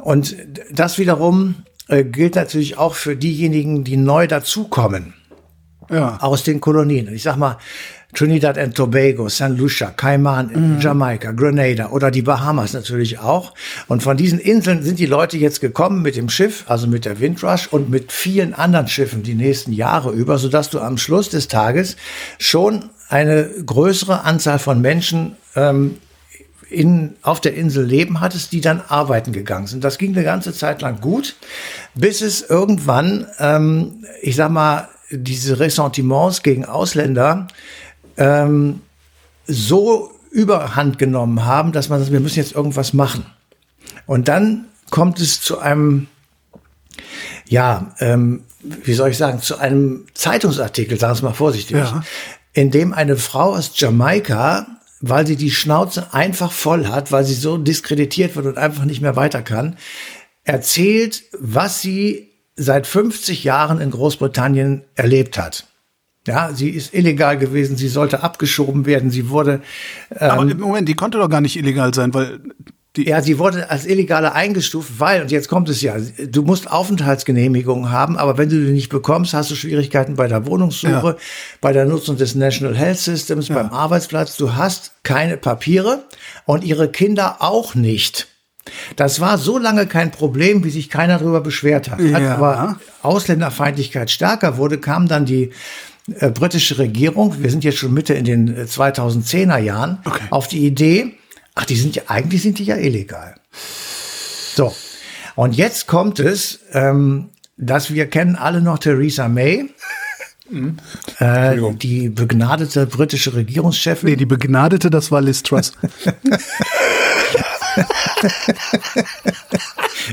Und 0.00 0.36
das 0.72 0.98
wiederum 0.98 1.56
äh, 1.88 2.04
gilt 2.04 2.34
natürlich 2.34 2.78
auch 2.78 2.94
für 2.94 3.14
diejenigen, 3.16 3.84
die 3.84 3.98
neu 3.98 4.26
dazukommen 4.26 5.12
Ja. 5.90 6.18
aus 6.20 6.44
den 6.44 6.60
Kolonien. 6.60 7.08
Und 7.08 7.14
ich 7.14 7.22
sag 7.24 7.36
mal, 7.36 7.58
Trinidad 8.14 8.58
and 8.58 8.74
Tobago, 8.74 9.28
St. 9.28 9.50
Lucia, 9.50 9.90
Cayman, 9.90 10.78
Jamaika, 10.80 11.32
Grenada 11.32 11.90
oder 11.90 12.10
die 12.10 12.22
Bahamas 12.22 12.72
natürlich 12.72 13.18
auch. 13.18 13.54
Und 13.88 14.02
von 14.02 14.16
diesen 14.16 14.38
Inseln 14.38 14.82
sind 14.82 14.98
die 14.98 15.06
Leute 15.06 15.36
jetzt 15.38 15.60
gekommen 15.60 16.02
mit 16.02 16.16
dem 16.16 16.28
Schiff, 16.28 16.64
also 16.66 16.86
mit 16.86 17.04
der 17.04 17.20
Windrush 17.20 17.68
und 17.68 17.90
mit 17.90 18.12
vielen 18.12 18.54
anderen 18.54 18.88
Schiffen 18.88 19.22
die 19.22 19.34
nächsten 19.34 19.72
Jahre 19.72 20.10
über, 20.12 20.38
sodass 20.38 20.70
du 20.70 20.80
am 20.80 20.98
Schluss 20.98 21.30
des 21.30 21.48
Tages 21.48 21.96
schon 22.38 22.90
eine 23.08 23.48
größere 23.64 24.24
Anzahl 24.24 24.58
von 24.58 24.80
Menschen 24.80 25.36
ähm, 25.56 25.96
in, 26.70 27.16
auf 27.22 27.40
der 27.40 27.54
Insel 27.54 27.84
leben 27.84 28.20
hattest, 28.20 28.52
die 28.52 28.60
dann 28.60 28.80
arbeiten 28.86 29.32
gegangen 29.32 29.66
sind. 29.66 29.82
Das 29.84 29.98
ging 29.98 30.14
eine 30.14 30.24
ganze 30.24 30.52
Zeit 30.52 30.82
lang 30.82 31.00
gut, 31.00 31.36
bis 31.94 32.22
es 32.22 32.42
irgendwann, 32.42 33.26
ähm, 33.38 34.04
ich 34.22 34.36
sag 34.36 34.50
mal, 34.50 34.88
diese 35.10 35.58
Ressentiments 35.58 36.42
gegen 36.42 36.64
Ausländer 36.64 37.48
ähm, 38.16 38.80
so 39.46 40.10
überhand 40.30 40.98
genommen 40.98 41.44
haben, 41.44 41.72
dass 41.72 41.88
man 41.88 41.98
sagt, 42.00 42.12
wir 42.12 42.20
müssen 42.20 42.38
jetzt 42.38 42.54
irgendwas 42.54 42.92
machen. 42.92 43.26
Und 44.06 44.28
dann 44.28 44.66
kommt 44.90 45.20
es 45.20 45.40
zu 45.40 45.58
einem, 45.58 46.06
ja, 47.48 47.94
ähm, 47.98 48.44
wie 48.62 48.94
soll 48.94 49.10
ich 49.10 49.16
sagen, 49.16 49.40
zu 49.40 49.56
einem 49.58 50.06
Zeitungsartikel, 50.14 50.98
sagen 50.98 51.12
wir 51.12 51.16
es 51.16 51.22
mal 51.22 51.32
vorsichtig, 51.32 51.76
Ja. 51.76 52.02
in 52.52 52.70
dem 52.70 52.92
eine 52.92 53.16
Frau 53.16 53.54
aus 53.54 53.72
Jamaika, 53.74 54.66
weil 55.00 55.26
sie 55.26 55.36
die 55.36 55.50
Schnauze 55.50 56.12
einfach 56.12 56.52
voll 56.52 56.86
hat, 56.88 57.10
weil 57.10 57.24
sie 57.24 57.34
so 57.34 57.56
diskreditiert 57.56 58.36
wird 58.36 58.46
und 58.46 58.58
einfach 58.58 58.84
nicht 58.84 59.00
mehr 59.00 59.16
weiter 59.16 59.42
kann, 59.42 59.76
erzählt, 60.44 61.22
was 61.38 61.80
sie 61.80 62.28
seit 62.56 62.86
50 62.86 63.42
Jahren 63.44 63.80
in 63.80 63.90
Großbritannien 63.90 64.84
erlebt 64.94 65.38
hat. 65.38 65.66
Ja, 66.26 66.52
sie 66.52 66.68
ist 66.68 66.92
illegal 66.92 67.38
gewesen, 67.38 67.76
sie 67.76 67.88
sollte 67.88 68.22
abgeschoben 68.22 68.84
werden, 68.84 69.10
sie 69.10 69.30
wurde, 69.30 69.62
Aber 70.18 70.42
im 70.42 70.60
Moment, 70.60 70.88
die 70.88 70.94
konnte 70.94 71.18
doch 71.18 71.30
gar 71.30 71.40
nicht 71.40 71.56
illegal 71.56 71.94
sein, 71.94 72.12
weil 72.12 72.40
Die 72.96 73.06
ja, 73.06 73.22
sie 73.22 73.38
wurde 73.38 73.70
als 73.70 73.86
illegale 73.86 74.32
eingestuft, 74.32 74.98
weil, 74.98 75.22
und 75.22 75.30
jetzt 75.30 75.48
kommt 75.48 75.68
es 75.68 75.80
ja, 75.80 75.94
du 75.98 76.42
musst 76.42 76.68
Aufenthaltsgenehmigungen 76.68 77.92
haben, 77.92 78.18
aber 78.18 78.36
wenn 78.36 78.48
du 78.48 78.56
die 78.56 78.72
nicht 78.72 78.88
bekommst, 78.88 79.32
hast 79.32 79.50
du 79.52 79.54
Schwierigkeiten 79.54 80.16
bei 80.16 80.26
der 80.26 80.44
Wohnungssuche, 80.44 80.90
ja. 80.90 81.16
bei 81.60 81.72
der 81.72 81.84
Nutzung 81.84 82.16
des 82.16 82.34
National 82.34 82.76
Health 82.76 82.98
Systems, 82.98 83.46
ja. 83.46 83.54
beim 83.54 83.70
Arbeitsplatz. 83.70 84.36
Du 84.36 84.56
hast 84.56 84.92
keine 85.04 85.36
Papiere 85.36 86.04
und 86.46 86.64
ihre 86.64 86.90
Kinder 86.90 87.36
auch 87.38 87.76
nicht. 87.76 88.26
Das 88.96 89.20
war 89.20 89.38
so 89.38 89.56
lange 89.56 89.86
kein 89.86 90.10
Problem, 90.10 90.64
wie 90.64 90.70
sich 90.70 90.90
keiner 90.90 91.18
darüber 91.18 91.40
beschwert 91.40 91.90
hat. 91.90 92.00
Ja. 92.00 92.16
Als 92.16 92.28
aber 92.28 92.80
Ausländerfeindlichkeit 93.02 94.10
stärker 94.10 94.56
wurde, 94.56 94.78
kam 94.78 95.06
dann 95.06 95.26
die 95.26 95.50
äh, 96.18 96.30
britische 96.30 96.78
Regierung, 96.78 97.42
wir 97.42 97.50
sind 97.50 97.64
jetzt 97.64 97.78
schon 97.78 97.92
Mitte 97.92 98.14
in 98.14 98.24
den 98.24 98.56
2010er 98.56 99.58
äh, 99.58 99.64
Jahren, 99.64 99.98
okay. 100.04 100.24
auf 100.30 100.48
die 100.48 100.66
Idee, 100.66 101.14
ach, 101.54 101.64
die 101.64 101.76
sind 101.76 101.96
ja, 101.96 102.02
eigentlich 102.06 102.42
sind 102.42 102.58
die 102.58 102.64
ja 102.64 102.76
illegal. 102.76 103.34
So. 104.54 104.74
Und 105.36 105.54
jetzt 105.56 105.86
kommt 105.86 106.18
es, 106.18 106.60
ähm, 106.72 107.30
dass 107.56 107.92
wir 107.92 108.08
kennen 108.08 108.36
alle 108.36 108.60
noch 108.60 108.78
Theresa 108.78 109.28
May. 109.28 109.70
Mhm. 110.52 110.78
Äh, 111.20 111.56
die 111.74 112.08
begnadete 112.08 112.84
britische 112.84 113.34
Regierungschefin. 113.34 114.08
Nee, 114.08 114.16
die 114.16 114.26
begnadete, 114.26 114.90
das 114.90 115.12
war 115.12 115.20
Liz 115.20 115.44
Truss. 115.44 115.74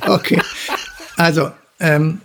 okay. 0.07 0.39
Also, 1.15 1.51
ähm, 1.79 2.21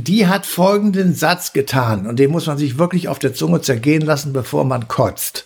die 0.00 0.26
hat 0.26 0.46
folgenden 0.46 1.14
Satz 1.14 1.52
getan, 1.52 2.06
und 2.06 2.18
den 2.18 2.30
muss 2.30 2.46
man 2.46 2.58
sich 2.58 2.78
wirklich 2.78 3.08
auf 3.08 3.18
der 3.18 3.34
Zunge 3.34 3.60
zergehen 3.60 4.02
lassen, 4.02 4.32
bevor 4.32 4.64
man 4.64 4.88
kotzt. 4.88 5.44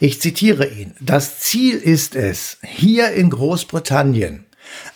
Ich 0.00 0.20
zitiere 0.20 0.66
ihn. 0.66 0.94
Das 1.00 1.40
Ziel 1.40 1.76
ist 1.76 2.14
es, 2.14 2.58
hier 2.62 3.10
in 3.12 3.30
Großbritannien 3.30 4.46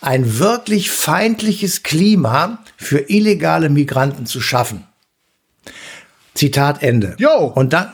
ein 0.01 0.39
wirklich 0.39 0.89
feindliches 0.91 1.83
Klima 1.83 2.59
für 2.77 3.09
illegale 3.09 3.69
Migranten 3.69 4.25
zu 4.25 4.41
schaffen. 4.41 4.83
Zitat 6.33 6.83
Ende. 6.83 7.15
Jo. 7.17 7.51
Und 7.53 7.73
dann, 7.73 7.93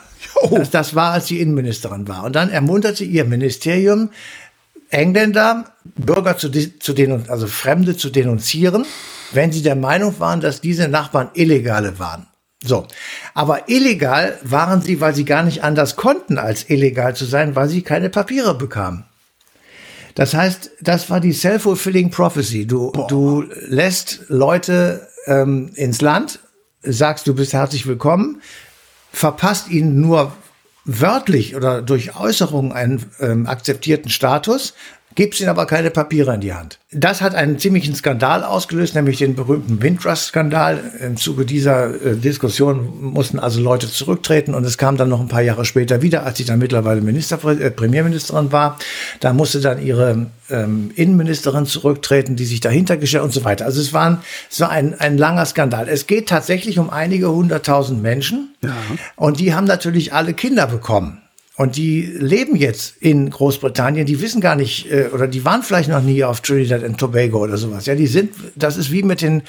das, 0.50 0.70
das 0.70 0.94
war, 0.94 1.12
als 1.12 1.26
sie 1.26 1.40
Innenministerin 1.40 2.06
war. 2.08 2.24
Und 2.24 2.36
dann 2.36 2.50
ermunterte 2.50 3.04
ihr 3.04 3.24
Ministerium, 3.24 4.10
Engländer, 4.94 5.64
Bürger 5.96 6.38
zu, 6.38 6.50
zu 6.50 6.92
denunzieren, 6.92 7.30
also 7.30 7.46
Fremde 7.46 7.96
zu 7.96 8.10
denunzieren, 8.10 8.86
wenn 9.32 9.52
sie 9.52 9.62
der 9.62 9.76
Meinung 9.76 10.18
waren, 10.20 10.40
dass 10.40 10.60
diese 10.60 10.88
Nachbarn 10.88 11.30
Illegale 11.34 11.98
waren. 11.98 12.26
So. 12.64 12.86
Aber 13.34 13.68
illegal 13.68 14.38
waren 14.42 14.80
sie, 14.80 15.00
weil 15.00 15.14
sie 15.14 15.24
gar 15.24 15.42
nicht 15.42 15.62
anders 15.62 15.96
konnten, 15.96 16.38
als 16.38 16.70
illegal 16.70 17.14
zu 17.14 17.24
sein, 17.26 17.56
weil 17.56 17.68
sie 17.68 17.82
keine 17.82 18.08
Papiere 18.08 18.54
bekamen. 18.54 19.04
Das 20.14 20.32
heißt, 20.32 20.70
das 20.80 21.10
war 21.10 21.20
die 21.20 21.32
self-fulfilling 21.32 22.10
prophecy. 22.10 22.66
Du, 22.66 22.92
du 23.08 23.44
lässt 23.66 24.20
Leute 24.28 25.08
ähm, 25.26 25.72
ins 25.74 26.00
Land, 26.00 26.38
sagst, 26.82 27.26
du 27.26 27.34
bist 27.34 27.52
herzlich 27.52 27.86
willkommen, 27.86 28.40
verpasst 29.12 29.68
ihnen 29.70 30.00
nur 30.00 30.32
wörtlich 30.84 31.56
oder 31.56 31.82
durch 31.82 32.16
Äußerungen 32.18 32.72
einen 32.72 33.04
ähm, 33.20 33.46
akzeptierten 33.46 34.10
Status, 34.10 34.74
gibst 35.14 35.40
ihnen 35.40 35.48
aber 35.48 35.66
keine 35.66 35.90
Papiere 35.90 36.34
in 36.34 36.40
die 36.40 36.54
Hand. 36.54 36.78
Das 36.90 37.20
hat 37.20 37.34
einen 37.34 37.58
ziemlichen 37.58 37.94
Skandal 37.94 38.44
ausgelöst, 38.44 38.94
nämlich 38.94 39.18
den 39.18 39.34
berühmten 39.34 39.82
Windrush-Skandal. 39.82 40.92
Im 41.00 41.16
Zuge 41.16 41.44
dieser 41.44 41.94
äh, 41.94 42.16
Diskussion 42.16 42.88
mussten 43.00 43.38
also 43.38 43.60
Leute 43.60 43.90
zurücktreten 43.90 44.54
und 44.54 44.64
es 44.64 44.78
kam 44.78 44.96
dann 44.96 45.08
noch 45.08 45.20
ein 45.20 45.28
paar 45.28 45.42
Jahre 45.42 45.64
später 45.64 46.02
wieder, 46.02 46.24
als 46.24 46.38
sie 46.38 46.44
dann 46.44 46.58
mittlerweile 46.58 47.00
Minister, 47.00 47.38
äh, 47.48 47.70
Premierministerin 47.70 48.52
war. 48.52 48.78
Da 49.20 49.32
musste 49.32 49.60
dann 49.60 49.84
ihre 49.84 50.26
ähm, 50.50 50.90
Innenministerin 50.94 51.66
zurücktreten, 51.66 52.36
die 52.36 52.44
sich 52.44 52.60
dahinter 52.60 52.96
gestellt 52.96 53.24
und 53.24 53.32
so 53.32 53.44
weiter. 53.44 53.64
Also 53.64 53.80
es 53.80 53.92
war 53.92 54.06
ein, 54.06 54.18
es 54.50 54.60
war 54.60 54.70
ein, 54.70 54.94
ein 54.94 55.18
langer 55.18 55.46
Skandal. 55.46 55.88
Es 55.88 56.06
geht 56.06 56.28
tatsächlich 56.28 56.78
um 56.78 56.90
einige 56.90 57.30
hunderttausend 57.30 58.02
Menschen 58.02 58.54
ja. 58.62 58.72
und 59.16 59.40
die 59.40 59.54
haben 59.54 59.66
natürlich 59.66 60.12
alle 60.12 60.34
Kinder 60.34 60.66
bekommen. 60.66 61.23
Und 61.56 61.76
die 61.76 62.02
leben 62.02 62.56
jetzt 62.56 62.96
in 62.98 63.30
Großbritannien, 63.30 64.06
die 64.06 64.20
wissen 64.20 64.40
gar 64.40 64.56
nicht, 64.56 64.90
äh, 64.90 65.10
oder 65.12 65.28
die 65.28 65.44
waren 65.44 65.62
vielleicht 65.62 65.88
noch 65.88 66.02
nie 66.02 66.24
auf 66.24 66.40
Trinidad 66.40 66.82
and 66.82 66.98
Tobago 66.98 67.44
oder 67.44 67.56
sowas. 67.56 67.86
Ja, 67.86 67.94
die 67.94 68.08
sind, 68.08 68.34
das 68.56 68.76
ist 68.76 68.90
wie 68.90 69.04
mit 69.04 69.22
den 69.22 69.42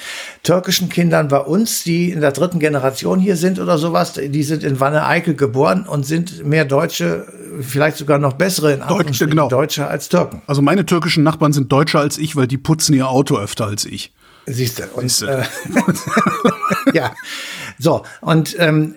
türkischen 0.44 0.88
Kindern 0.88 1.26
bei 1.26 1.40
uns, 1.40 1.82
die 1.82 2.12
in 2.12 2.20
der 2.20 2.30
dritten 2.30 2.60
Generation 2.60 3.18
hier 3.18 3.34
sind 3.34 3.58
oder 3.58 3.76
sowas. 3.76 4.12
Die 4.12 4.42
sind 4.44 4.62
in 4.62 4.78
Wanne 4.78 5.04
Eickel 5.04 5.34
geboren 5.34 5.84
und 5.84 6.06
sind 6.06 6.46
mehr 6.46 6.64
Deutsche, 6.64 7.26
vielleicht 7.60 7.96
sogar 7.96 8.18
noch 8.18 8.34
bessere 8.34 8.74
in 8.74 8.82
Deutsche, 8.86 9.26
genau. 9.26 9.48
Deutsche 9.48 9.88
als 9.88 10.08
Türken. 10.08 10.42
Also 10.46 10.62
meine 10.62 10.86
türkischen 10.86 11.24
Nachbarn 11.24 11.52
sind 11.52 11.72
Deutscher 11.72 11.98
als 11.98 12.18
ich, 12.18 12.36
weil 12.36 12.46
die 12.46 12.58
putzen 12.58 12.94
ihr 12.94 13.08
Auto 13.08 13.36
öfter 13.36 13.66
als 13.66 13.84
ich. 13.84 14.12
Siehst 14.46 14.78
du. 14.78 14.84
Und, 14.94 15.10
Siehste. 15.10 15.42
Äh, 15.42 16.92
ja. 16.94 17.12
So, 17.80 18.04
und 18.20 18.54
ähm, 18.60 18.94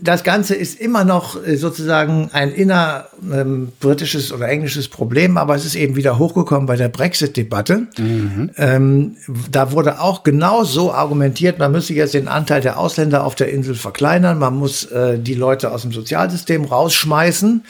das 0.00 0.24
Ganze 0.24 0.54
ist 0.54 0.80
immer 0.80 1.04
noch 1.04 1.44
äh, 1.46 1.56
sozusagen 1.56 2.30
ein 2.32 2.50
inner 2.50 3.08
ähm, 3.30 3.72
britisches 3.78 4.32
oder 4.32 4.48
englisches 4.48 4.88
Problem, 4.88 5.36
aber 5.36 5.54
es 5.54 5.66
ist 5.66 5.74
eben 5.74 5.96
wieder 5.96 6.18
hochgekommen 6.18 6.66
bei 6.66 6.76
der 6.76 6.88
Brexit-Debatte. 6.88 7.86
Mhm. 7.98 8.50
Ähm, 8.56 9.16
da 9.50 9.72
wurde 9.72 10.00
auch 10.00 10.22
genau 10.22 10.64
so 10.64 10.94
argumentiert, 10.94 11.58
man 11.58 11.72
müsse 11.72 11.92
jetzt 11.92 12.14
den 12.14 12.26
Anteil 12.26 12.62
der 12.62 12.78
Ausländer 12.78 13.24
auf 13.24 13.34
der 13.34 13.52
Insel 13.52 13.74
verkleinern, 13.74 14.38
man 14.38 14.56
muss 14.56 14.84
äh, 14.84 15.18
die 15.18 15.34
Leute 15.34 15.70
aus 15.70 15.82
dem 15.82 15.92
Sozialsystem 15.92 16.64
rausschmeißen, 16.64 17.64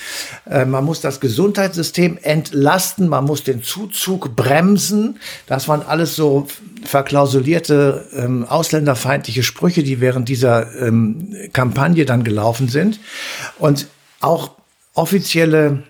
äh, 0.49 0.65
man 0.65 0.85
muss 0.85 1.01
das 1.01 1.19
Gesundheitssystem 1.19 2.19
entlasten, 2.23 3.09
man 3.09 3.25
muss 3.25 3.43
den 3.43 3.65
Zuzug 3.65 4.37
bremsen. 4.37 5.19
Das 5.49 5.67
waren 5.67 5.83
alles 5.83 6.15
so 6.15 6.47
verklausulierte 6.89 8.07
ähm, 8.15 8.45
ausländerfeindliche 8.45 9.43
Sprüche, 9.43 9.83
die 9.83 10.01
während 10.01 10.29
dieser 10.29 10.75
ähm, 10.81 11.35
Kampagne 11.53 12.05
dann 12.05 12.25
gelaufen 12.25 12.69
sind. 12.69 13.01
Und 13.59 13.89
auch 14.21 14.53
offizielle 14.95 15.83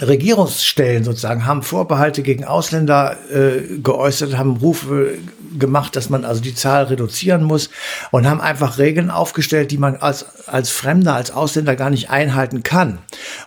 Regierungsstellen 0.00 1.04
sozusagen 1.04 1.46
haben 1.46 1.62
Vorbehalte 1.62 2.22
gegen 2.22 2.44
Ausländer 2.44 3.16
äh, 3.30 3.78
geäußert, 3.82 4.38
haben 4.38 4.56
Rufe 4.56 5.18
gemacht, 5.58 5.96
dass 5.96 6.08
man 6.08 6.24
also 6.24 6.40
die 6.40 6.54
Zahl 6.54 6.84
reduzieren 6.84 7.42
muss 7.42 7.70
und 8.12 8.28
haben 8.28 8.40
einfach 8.40 8.78
Regeln 8.78 9.10
aufgestellt, 9.10 9.72
die 9.72 9.78
man 9.78 9.96
als, 9.96 10.46
als 10.46 10.70
Fremder, 10.70 11.14
als 11.16 11.32
Ausländer 11.32 11.74
gar 11.74 11.90
nicht 11.90 12.08
einhalten 12.08 12.62
kann. 12.62 12.98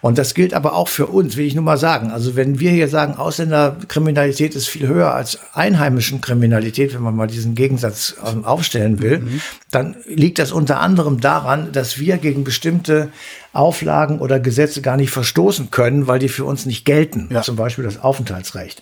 Und 0.01 0.17
das 0.17 0.33
gilt 0.33 0.53
aber 0.53 0.73
auch 0.73 0.89
für 0.89 1.07
uns, 1.07 1.37
will 1.37 1.45
ich 1.45 1.55
nur 1.55 1.63
mal 1.63 1.77
sagen. 1.77 2.11
Also 2.11 2.35
wenn 2.35 2.59
wir 2.59 2.71
hier 2.71 2.89
sagen, 2.89 3.15
Ausländerkriminalität 3.15 4.53
ist 4.53 4.67
viel 4.67 4.87
höher 4.87 5.13
als 5.13 5.39
einheimischen 5.53 6.19
Kriminalität, 6.19 6.93
wenn 6.93 7.01
man 7.01 7.15
mal 7.15 7.27
diesen 7.27 7.55
Gegensatz 7.55 8.15
ähm, 8.25 8.43
aufstellen 8.43 9.01
will, 9.01 9.19
mhm. 9.19 9.41
dann 9.71 9.95
liegt 10.05 10.39
das 10.39 10.51
unter 10.51 10.81
anderem 10.81 11.21
daran, 11.21 11.71
dass 11.71 11.99
wir 11.99 12.17
gegen 12.17 12.43
bestimmte 12.43 13.09
Auflagen 13.53 14.19
oder 14.19 14.39
Gesetze 14.39 14.81
gar 14.81 14.97
nicht 14.97 15.11
verstoßen 15.11 15.69
können, 15.69 16.07
weil 16.07 16.17
die 16.17 16.27
für 16.27 16.43
uns 16.43 16.65
nicht 16.65 16.85
gelten. 16.85 17.29
Ja. 17.31 17.43
Zum 17.43 17.55
Beispiel 17.55 17.83
das 17.83 18.01
Aufenthaltsrecht. 18.01 18.81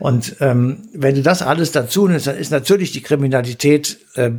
Und 0.00 0.36
ähm, 0.40 0.88
wenn 0.92 1.14
du 1.14 1.22
das 1.22 1.40
alles 1.40 1.70
dazu 1.70 2.08
nimmst, 2.08 2.26
dann 2.26 2.36
ist 2.36 2.50
natürlich 2.50 2.90
die 2.90 3.00
Kriminalität 3.00 3.98
äh, 4.14 4.30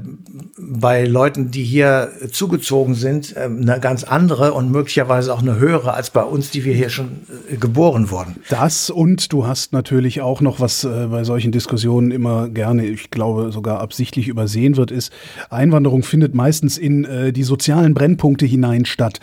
bei 0.58 1.06
Leuten, 1.06 1.52
die 1.52 1.64
hier 1.64 2.12
zugezogen 2.30 2.94
sind, 2.94 3.38
äh, 3.38 3.44
eine 3.44 3.80
ganz 3.80 4.04
andere 4.04 4.54
und 4.54 4.70
möglicherweise 4.70 5.34
auch 5.34 5.42
eine 5.42 5.58
höhere 5.58 5.94
als 5.94 6.10
bei 6.10 6.24
uns, 6.24 6.52
die 6.52 6.66
wir 6.66 6.74
hier 6.74 6.90
schon 6.90 7.22
äh, 7.50 7.56
geboren 7.56 8.12
wurden. 8.12 8.36
Das 8.50 8.90
und 8.90 9.32
du 9.32 9.48
hast 9.48 9.72
natürlich 9.72 10.20
auch 10.20 10.42
noch, 10.42 10.60
was 10.60 10.84
äh, 10.84 11.08
bei 11.10 11.24
solchen 11.24 11.54
Diskussionen 11.54 12.12
immer 12.12 12.50
gerne, 12.50 12.86
ich 12.86 13.12
glaube 13.12 13.54
sogar 13.54 13.80
absichtlich 13.80 14.28
übersehen 14.28 14.76
wird, 14.76 14.92
ist, 14.92 15.14
Einwanderung 15.50 16.04
findet 16.04 16.36
meistens 16.36 16.78
in 16.78 17.06
äh, 17.06 17.32
die 17.32 17.44
sozialen 17.44 17.94
Brennpunkte 17.94 18.46
hinein 18.46 18.84
statt. 18.84 19.22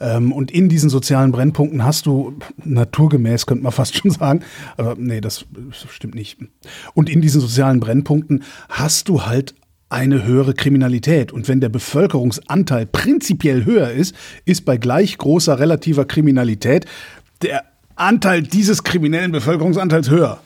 Ähm, 0.00 0.32
und 0.32 0.50
in 0.50 0.68
diesen 0.68 0.90
sozialen 0.90 1.32
Brennpunkten 1.32 1.84
hast 1.84 2.06
du 2.06 2.34
naturgemäß, 2.64 3.46
könnte 3.46 3.64
man 3.64 3.72
fast 3.78 3.96
schon 3.96 4.10
sagen, 4.10 4.40
aber 4.76 4.94
nee, 4.98 5.20
das, 5.20 5.46
das 5.50 5.90
stimmt 5.90 6.14
nicht. 6.14 6.38
Und 6.94 7.08
in 7.08 7.20
diesen 7.20 7.40
sozialen 7.40 7.80
Brennpunkten 7.80 8.44
hast 8.68 9.08
du 9.08 9.26
halt 9.26 9.54
eine 9.90 10.24
höhere 10.24 10.54
Kriminalität. 10.54 11.32
Und 11.32 11.48
wenn 11.48 11.60
der 11.60 11.70
Bevölkerungsanteil 11.70 12.86
prinzipiell 12.86 13.64
höher 13.64 13.90
ist, 13.90 14.14
ist 14.44 14.64
bei 14.64 14.76
gleich 14.76 15.16
großer 15.16 15.58
relativer 15.58 16.04
Kriminalität 16.04 16.84
der 17.42 17.64
Anteil 17.96 18.42
dieses 18.42 18.84
kriminellen 18.84 19.32
Bevölkerungsanteils 19.32 20.10
höher. 20.10 20.40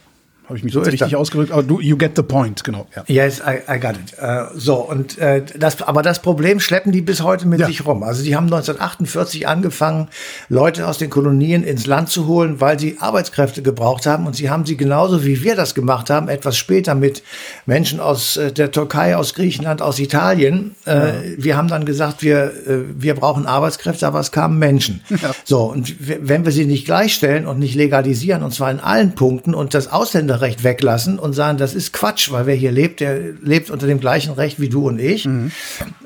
Habe 0.49 0.59
ich 0.59 0.65
mich 0.65 0.73
So 0.73 0.81
jetzt 0.81 0.89
richtig 0.93 1.11
das. 1.13 1.15
ausgedrückt? 1.21 1.53
Aber 1.53 1.63
du, 1.63 1.81
you 1.81 1.97
get 1.97 2.13
the 2.17 2.23
point, 2.23 2.65
genau. 2.65 2.87
Ja. 2.97 3.05
Yes, 3.07 3.41
I, 3.41 3.59
I 3.73 3.79
got 3.79 3.93
it. 3.93 4.19
Äh, 4.21 4.45
so, 4.57 4.75
und 4.77 5.17
äh, 5.19 5.43
das, 5.59 5.81
aber 5.83 6.03
das 6.03 6.21
Problem 6.21 6.59
schleppen 6.59 6.91
die 6.91 7.01
bis 7.01 7.23
heute 7.23 7.47
mit 7.47 7.61
Ja. 7.61 7.67
sich 7.67 7.87
rum. 7.87 8.03
Also 8.03 8.25
die 8.25 8.35
haben 8.35 8.47
1948 8.47 9.47
angefangen, 9.47 10.09
Leute 10.49 10.89
aus 10.89 10.99
den 10.99 11.11
Kolonien 11.11 11.63
ins 11.63 11.87
Land 11.87 12.11
zu 12.11 12.27
holen, 12.27 12.61
weil 12.61 12.79
sie 12.79 12.97
Arbeitskräfte 12.99 13.63
gebraucht 13.63 14.05
haben. 14.07 14.27
Und 14.27 14.35
sie 14.35 14.51
haben 14.51 14.67
sie 14.67 14.77
genauso 14.77 15.25
wie 15.25 15.43
wir 15.45 15.55
das 15.55 15.75
gemacht 15.75 16.11
haben, 16.11 16.29
etwas 16.29 16.57
später 16.57 16.95
mit 16.97 17.23
Menschen 17.65 18.01
aus 18.01 18.37
äh, 18.37 18.51
der 18.53 18.73
Türkei, 18.73 19.17
aus 19.17 19.35
Griechenland, 19.35 19.81
aus 19.81 19.99
Italien. 20.01 20.75
Äh, 20.87 21.13
Wir 21.39 21.57
haben 21.57 21.69
dann 21.69 21.85
gesagt, 21.85 22.23
wir, 22.23 22.45
äh, 22.67 22.81
wir 22.99 23.15
brauchen 23.15 23.47
Arbeitskräfte, 23.47 24.07
aber 24.09 24.19
es 24.21 24.33
kamen 24.33 24.59
Menschen. 24.59 25.03
So, 25.45 25.63
und 25.65 25.95
wenn 25.99 26.45
wir 26.45 26.51
sie 26.53 26.67
nicht 26.67 26.85
gleichstellen 26.85 27.47
und 27.47 27.59
nicht 27.61 27.75
legalisieren, 27.77 28.43
und 28.43 28.53
zwar 28.53 28.71
in 28.73 28.81
allen 28.81 29.15
Punkten 29.15 29.55
und 29.55 29.73
das 29.75 29.87
Ausländerrecht 30.33 30.65
weglassen 30.65 31.19
und 31.19 31.33
sagen, 31.35 31.59
das 31.59 31.75
ist 31.75 31.93
Quatsch, 31.93 32.31
weil 32.31 32.47
wer 32.47 32.55
hier 32.55 32.73
lebt, 32.73 33.01
der 33.01 33.19
lebt 33.43 33.71
unter 33.71 33.87
dem 33.87 34.01
gleichen 34.01 34.33
Recht 34.33 34.61
wie 34.61 34.69
du 34.69 34.89
und 34.89 34.99
ich. 34.99 35.27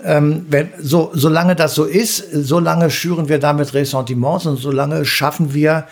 Ähm, 0.03 0.47
wenn, 0.49 0.69
so, 0.81 1.11
solange 1.15 1.55
das 1.55 1.75
so 1.75 1.85
ist, 1.85 2.25
solange 2.33 2.91
schüren 2.91 3.29
wir 3.29 3.39
damit 3.39 3.75
Ressentiments 3.75 4.47
und 4.47 4.57
solange 4.57 5.05
schaffen 5.05 5.55
wir 5.55 5.87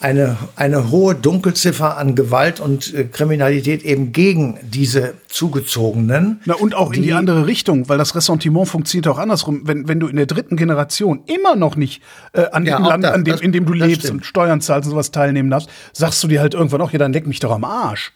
eine, 0.00 0.36
eine 0.56 0.90
hohe 0.90 1.14
Dunkelziffer 1.14 1.96
an 1.98 2.14
Gewalt 2.14 2.58
und 2.60 2.94
äh, 2.94 3.04
Kriminalität 3.04 3.82
eben 3.84 4.12
gegen 4.12 4.58
diese 4.62 5.14
Zugezogenen. 5.28 6.40
Na, 6.46 6.54
und 6.54 6.74
auch 6.74 6.92
in 6.92 7.02
die 7.02 7.12
andere 7.12 7.46
Richtung, 7.46 7.88
weil 7.88 7.98
das 7.98 8.14
Ressentiment 8.14 8.68
funktioniert 8.68 9.06
auch 9.08 9.18
andersrum. 9.18 9.62
Wenn, 9.64 9.88
wenn 9.88 10.00
du 10.00 10.08
in 10.08 10.16
der 10.16 10.26
dritten 10.26 10.56
Generation 10.56 11.22
immer 11.26 11.54
noch 11.56 11.76
nicht 11.76 12.02
äh, 12.32 12.46
an 12.52 12.64
Ja, 12.66 12.76
dem 12.78 12.84
Land, 12.86 13.04
das- 13.04 13.12
an 13.12 13.24
dem, 13.24 13.32
das- 13.32 13.40
in 13.42 13.52
dem 13.52 13.66
du 13.66 13.72
lebst 13.74 14.00
stimmt. 14.02 14.20
und 14.20 14.24
Steuern 14.24 14.60
zahlst 14.60 14.86
und 14.86 14.92
sowas 14.92 15.10
teilnehmen 15.10 15.50
darfst, 15.50 15.68
sagst 15.92 16.22
du 16.24 16.28
dir 16.28 16.40
halt 16.40 16.54
irgendwann 16.54 16.80
auch, 16.80 16.92
ja, 16.92 16.98
dann 16.98 17.12
leck 17.12 17.26
mich 17.26 17.40
doch 17.40 17.52
am 17.52 17.64
Arsch. 17.64 18.12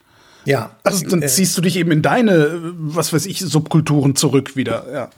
Ja, 0.47 0.71
Also 0.83 1.07
dann 1.09 1.23
äh, 1.23 1.26
ziehst 1.26 1.57
du 1.57 1.62
dich 1.62 1.76
eben 1.76 1.91
in 1.91 2.03
deine, 2.03 2.33
äh, 2.33 2.61
was 2.76 3.12
weiß 3.12 3.26
ich, 3.26 3.41
Subkulturen 3.41 4.14
zurück 4.17 4.57
wieder. 4.57 4.85
Ja. 4.93 5.11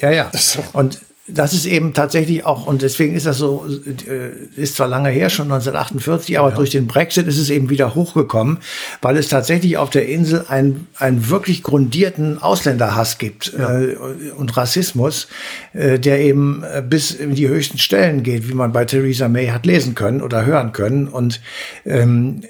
Ja, 0.00 0.10
ja. 0.10 0.30
Und 0.72 1.00
das 1.28 1.52
ist 1.52 1.66
eben 1.66 1.94
tatsächlich 1.94 2.44
auch, 2.44 2.66
und 2.66 2.82
deswegen 2.82 3.14
ist 3.14 3.26
das 3.26 3.38
so, 3.38 3.64
äh, 4.08 4.60
ist 4.60 4.74
zwar 4.74 4.88
lange 4.88 5.08
her, 5.08 5.30
schon 5.30 5.44
1948, 5.44 6.38
aber 6.38 6.50
durch 6.50 6.70
den 6.70 6.88
Brexit 6.88 7.28
ist 7.28 7.38
es 7.38 7.48
eben 7.48 7.70
wieder 7.70 7.94
hochgekommen, 7.94 8.58
weil 9.02 9.16
es 9.16 9.28
tatsächlich 9.28 9.76
auf 9.76 9.90
der 9.90 10.08
Insel 10.08 10.46
einen, 10.48 10.88
einen 10.98 11.28
wirklich 11.30 11.62
grundierten 11.62 12.42
Ausländerhass 12.42 13.18
gibt 13.18 13.54
äh, 13.54 13.94
und 14.36 14.56
Rassismus, 14.56 15.28
äh, 15.74 16.00
der 16.00 16.20
eben 16.20 16.64
äh, 16.64 16.82
bis 16.82 17.12
in 17.12 17.36
die 17.36 17.46
höchsten 17.46 17.78
Stellen 17.78 18.24
geht, 18.24 18.48
wie 18.48 18.54
man 18.54 18.72
bei 18.72 18.84
Theresa 18.84 19.28
May 19.28 19.46
hat 19.46 19.64
lesen 19.64 19.94
können 19.94 20.22
oder 20.22 20.44
hören 20.44 20.72
können. 20.72 21.06
Und 21.06 21.40
ähm, 21.86 22.42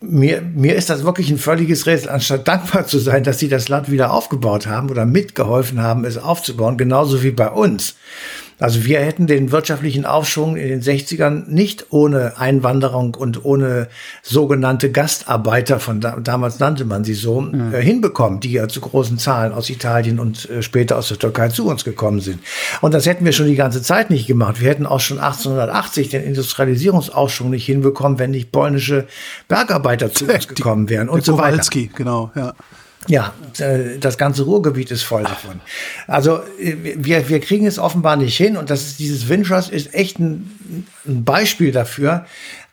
mir, 0.00 0.42
mir 0.42 0.74
ist 0.74 0.90
das 0.90 1.04
wirklich 1.04 1.30
ein 1.30 1.38
völliges 1.38 1.86
Rätsel, 1.86 2.10
anstatt 2.10 2.48
dankbar 2.48 2.86
zu 2.86 2.98
sein, 2.98 3.24
dass 3.24 3.38
sie 3.38 3.48
das 3.48 3.68
Land 3.68 3.90
wieder 3.90 4.12
aufgebaut 4.12 4.66
haben 4.66 4.90
oder 4.90 5.06
mitgeholfen 5.06 5.80
haben, 5.80 6.04
es 6.04 6.18
aufzubauen, 6.18 6.76
genauso 6.76 7.22
wie 7.22 7.30
bei 7.30 7.48
uns. 7.48 7.96
Also 8.58 8.84
wir 8.84 9.00
hätten 9.00 9.26
den 9.26 9.50
wirtschaftlichen 9.50 10.04
Aufschwung 10.04 10.56
in 10.56 10.68
den 10.68 10.82
60ern 10.82 11.48
nicht 11.48 11.86
ohne 11.90 12.38
Einwanderung 12.38 13.14
und 13.14 13.44
ohne 13.44 13.88
sogenannte 14.22 14.90
Gastarbeiter, 14.90 15.80
von 15.80 16.00
da, 16.00 16.16
damals 16.20 16.58
nannte 16.58 16.84
man 16.84 17.04
sie 17.04 17.14
so, 17.14 17.46
äh, 17.72 17.80
hinbekommen, 17.80 18.40
die 18.40 18.52
ja 18.52 18.68
zu 18.68 18.80
großen 18.80 19.18
Zahlen 19.18 19.52
aus 19.52 19.70
Italien 19.70 20.20
und 20.20 20.48
äh, 20.48 20.62
später 20.62 20.98
aus 20.98 21.08
der 21.08 21.18
Türkei 21.18 21.48
zu 21.48 21.66
uns 21.68 21.84
gekommen 21.84 22.20
sind. 22.20 22.40
Und 22.80 22.94
das 22.94 23.06
hätten 23.06 23.24
wir 23.24 23.32
schon 23.32 23.46
die 23.46 23.56
ganze 23.56 23.82
Zeit 23.82 24.10
nicht 24.10 24.26
gemacht. 24.26 24.60
Wir 24.60 24.70
hätten 24.70 24.86
auch 24.86 25.00
schon 25.00 25.18
1880 25.18 26.10
den 26.10 26.22
Industrialisierungsaufschwung 26.22 27.50
nicht 27.50 27.66
hinbekommen, 27.66 28.18
wenn 28.18 28.30
nicht 28.30 28.52
polnische 28.52 29.06
Bergarbeiter 29.48 30.12
zu 30.12 30.26
uns 30.26 30.48
gekommen 30.54 30.88
wären 30.88 31.08
und 31.08 31.24
so 31.24 31.38
weiter. 31.38 31.62
Genau, 31.94 32.30
ja. 32.34 32.54
Ja, 33.08 33.32
äh, 33.58 33.98
das 33.98 34.16
ganze 34.16 34.44
Ruhrgebiet 34.44 34.90
ist 34.90 35.02
voll 35.02 35.24
davon. 35.24 35.60
Also 36.06 36.40
äh, 36.60 36.76
wir, 36.96 37.28
wir 37.28 37.40
kriegen 37.40 37.66
es 37.66 37.78
offenbar 37.78 38.16
nicht 38.16 38.36
hin 38.36 38.56
und 38.56 38.70
das 38.70 38.82
ist 38.82 38.98
dieses 38.98 39.28
Windrush 39.28 39.70
ist 39.70 39.94
echt 39.94 40.18
ein, 40.18 40.86
ein 41.06 41.24
Beispiel 41.24 41.72
dafür, 41.72 42.26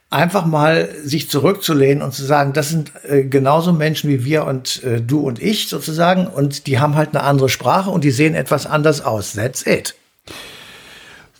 einfach 0.09 0.45
mal 0.45 0.89
sich 1.03 1.29
zurückzulehnen 1.29 2.01
und 2.03 2.13
zu 2.13 2.23
sagen, 2.23 2.53
das 2.53 2.69
sind 2.69 2.91
äh, 3.07 3.23
genauso 3.23 3.73
Menschen 3.73 4.09
wie 4.09 4.25
wir 4.25 4.45
und 4.45 4.83
äh, 4.83 5.01
du 5.01 5.19
und 5.19 5.41
ich 5.41 5.67
sozusagen 5.67 6.27
und 6.27 6.67
die 6.67 6.79
haben 6.79 6.95
halt 6.95 7.09
eine 7.15 7.23
andere 7.23 7.49
Sprache 7.49 7.89
und 7.89 8.03
die 8.03 8.11
sehen 8.11 8.35
etwas 8.35 8.65
anders 8.65 9.01
aus. 9.01 9.33
That's 9.33 9.65
it. 9.65 9.95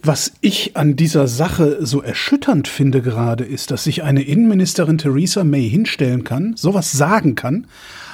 Was 0.02 0.32
ich 0.42 0.78
an 0.78 0.96
dieser 0.96 1.28
Sache 1.28 1.86
so 1.86 2.02
erschütternd 2.02 2.68
finde 2.68 3.02
gerade, 3.02 3.44
ist, 3.44 3.72
dass 3.72 3.84
sich 3.84 4.04
eine 4.04 4.22
Innenministerin 4.22 4.98
Theresa 4.98 5.44
May 5.44 5.70
hinstellen 5.70 6.24
kann, 6.24 6.54
sowas 6.56 6.92
sagen 6.92 7.36
kann, 7.36 7.68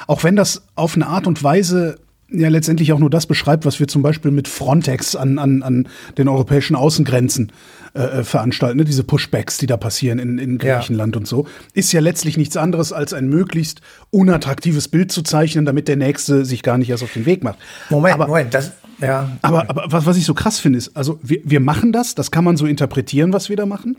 auch 0.08 0.24
wenn 0.24 0.36
das 0.36 0.64
auf 0.76 0.96
eine 0.96 1.08
Art 1.08 1.28
und 1.28 1.44
Weise 1.44 2.00
ja 2.32 2.50
letztendlich 2.50 2.92
auch 2.92 2.98
nur 3.00 3.12
das 3.12 3.28
beschreibt, 3.28 3.66
was 3.66 3.80
wir 3.80 3.88
zum 3.88 4.02
Beispiel 4.02 4.32
mit 4.32 4.48
Frontex 4.48 5.16
an, 5.16 5.38
an, 5.38 5.62
an 5.62 5.88
den 6.18 6.28
europäischen 6.28 6.76
Außengrenzen 6.76 7.52
äh, 7.94 8.24
veranstalten, 8.24 8.78
ne? 8.78 8.84
diese 8.84 9.04
Pushbacks, 9.04 9.60
die 9.60 9.68
da 9.68 9.78
passieren 9.78 10.18
in, 10.18 10.40
in 10.40 10.60
Ja. 10.60 10.78
Griechenland 10.78 11.16
und 11.16 11.28
so, 11.28 11.48
ist 11.74 11.92
ja 11.94 12.02
letztlich 12.02 12.36
nichts 12.36 12.58
anderes 12.58 12.94
als 12.94 13.14
ein 13.14 13.30
möglichst 13.30 13.82
unattraktives 14.10 14.88
Bild 14.88 15.12
zu 15.12 15.22
zeichnen, 15.22 15.66
damit 15.66 15.88
der 15.88 15.98
Nächste 15.98 16.46
sich 16.46 16.64
gar 16.64 16.80
nicht 16.80 16.90
erst 16.90 17.04
auf 17.04 17.14
den 17.14 17.28
Weg 17.28 17.44
macht. 17.44 17.60
Moment, 17.92 18.16
Aber, 18.16 18.28
Moment, 18.28 18.54
das 18.56 18.72
ja. 19.06 19.38
aber, 19.42 19.70
aber 19.70 19.92
was, 19.92 20.06
was 20.06 20.18
ich 20.18 20.26
so 20.26 20.34
krass 20.34 20.60
finde, 20.60 20.78
ist, 20.78 20.96
also 20.96 21.20
wir, 21.22 21.42
wir 21.44 21.60
machen 21.60 21.92
das, 21.92 22.16
das 22.16 22.32
kann 22.32 22.44
man 22.44 22.58
so 22.58 22.66
interpretieren, 22.66 23.34
was 23.34 23.50
wir 23.50 23.56
da 23.56 23.66
machen. 23.66 23.98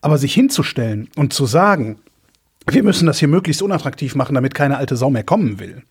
Aber 0.00 0.18
sich 0.18 0.34
hinzustellen 0.34 1.08
und 1.16 1.32
zu 1.32 1.46
sagen, 1.46 1.98
wir 2.66 2.82
müssen 2.82 3.06
das 3.06 3.18
hier 3.18 3.28
möglichst 3.28 3.62
unattraktiv 3.62 4.14
machen, 4.14 4.34
damit 4.34 4.54
keine 4.54 4.76
alte 4.76 4.96
Sau 4.96 5.10
mehr 5.10 5.24
kommen 5.24 5.58
will, 5.58 5.82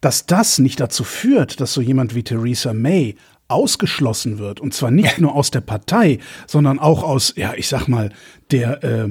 dass 0.00 0.26
das 0.26 0.58
nicht 0.58 0.80
dazu 0.80 1.04
führt, 1.04 1.60
dass 1.60 1.72
so 1.72 1.80
jemand 1.80 2.14
wie 2.14 2.22
Theresa 2.22 2.72
May 2.72 3.16
ausgeschlossen 3.48 4.38
wird. 4.38 4.60
Und 4.60 4.74
zwar 4.74 4.90
nicht 4.90 5.18
nur 5.18 5.34
aus 5.34 5.50
der 5.50 5.60
Partei, 5.60 6.18
sondern 6.46 6.78
auch 6.78 7.02
aus, 7.02 7.34
ja, 7.36 7.52
ich 7.56 7.68
sag 7.68 7.88
mal, 7.88 8.10
der, 8.50 8.82
äh, 8.84 9.08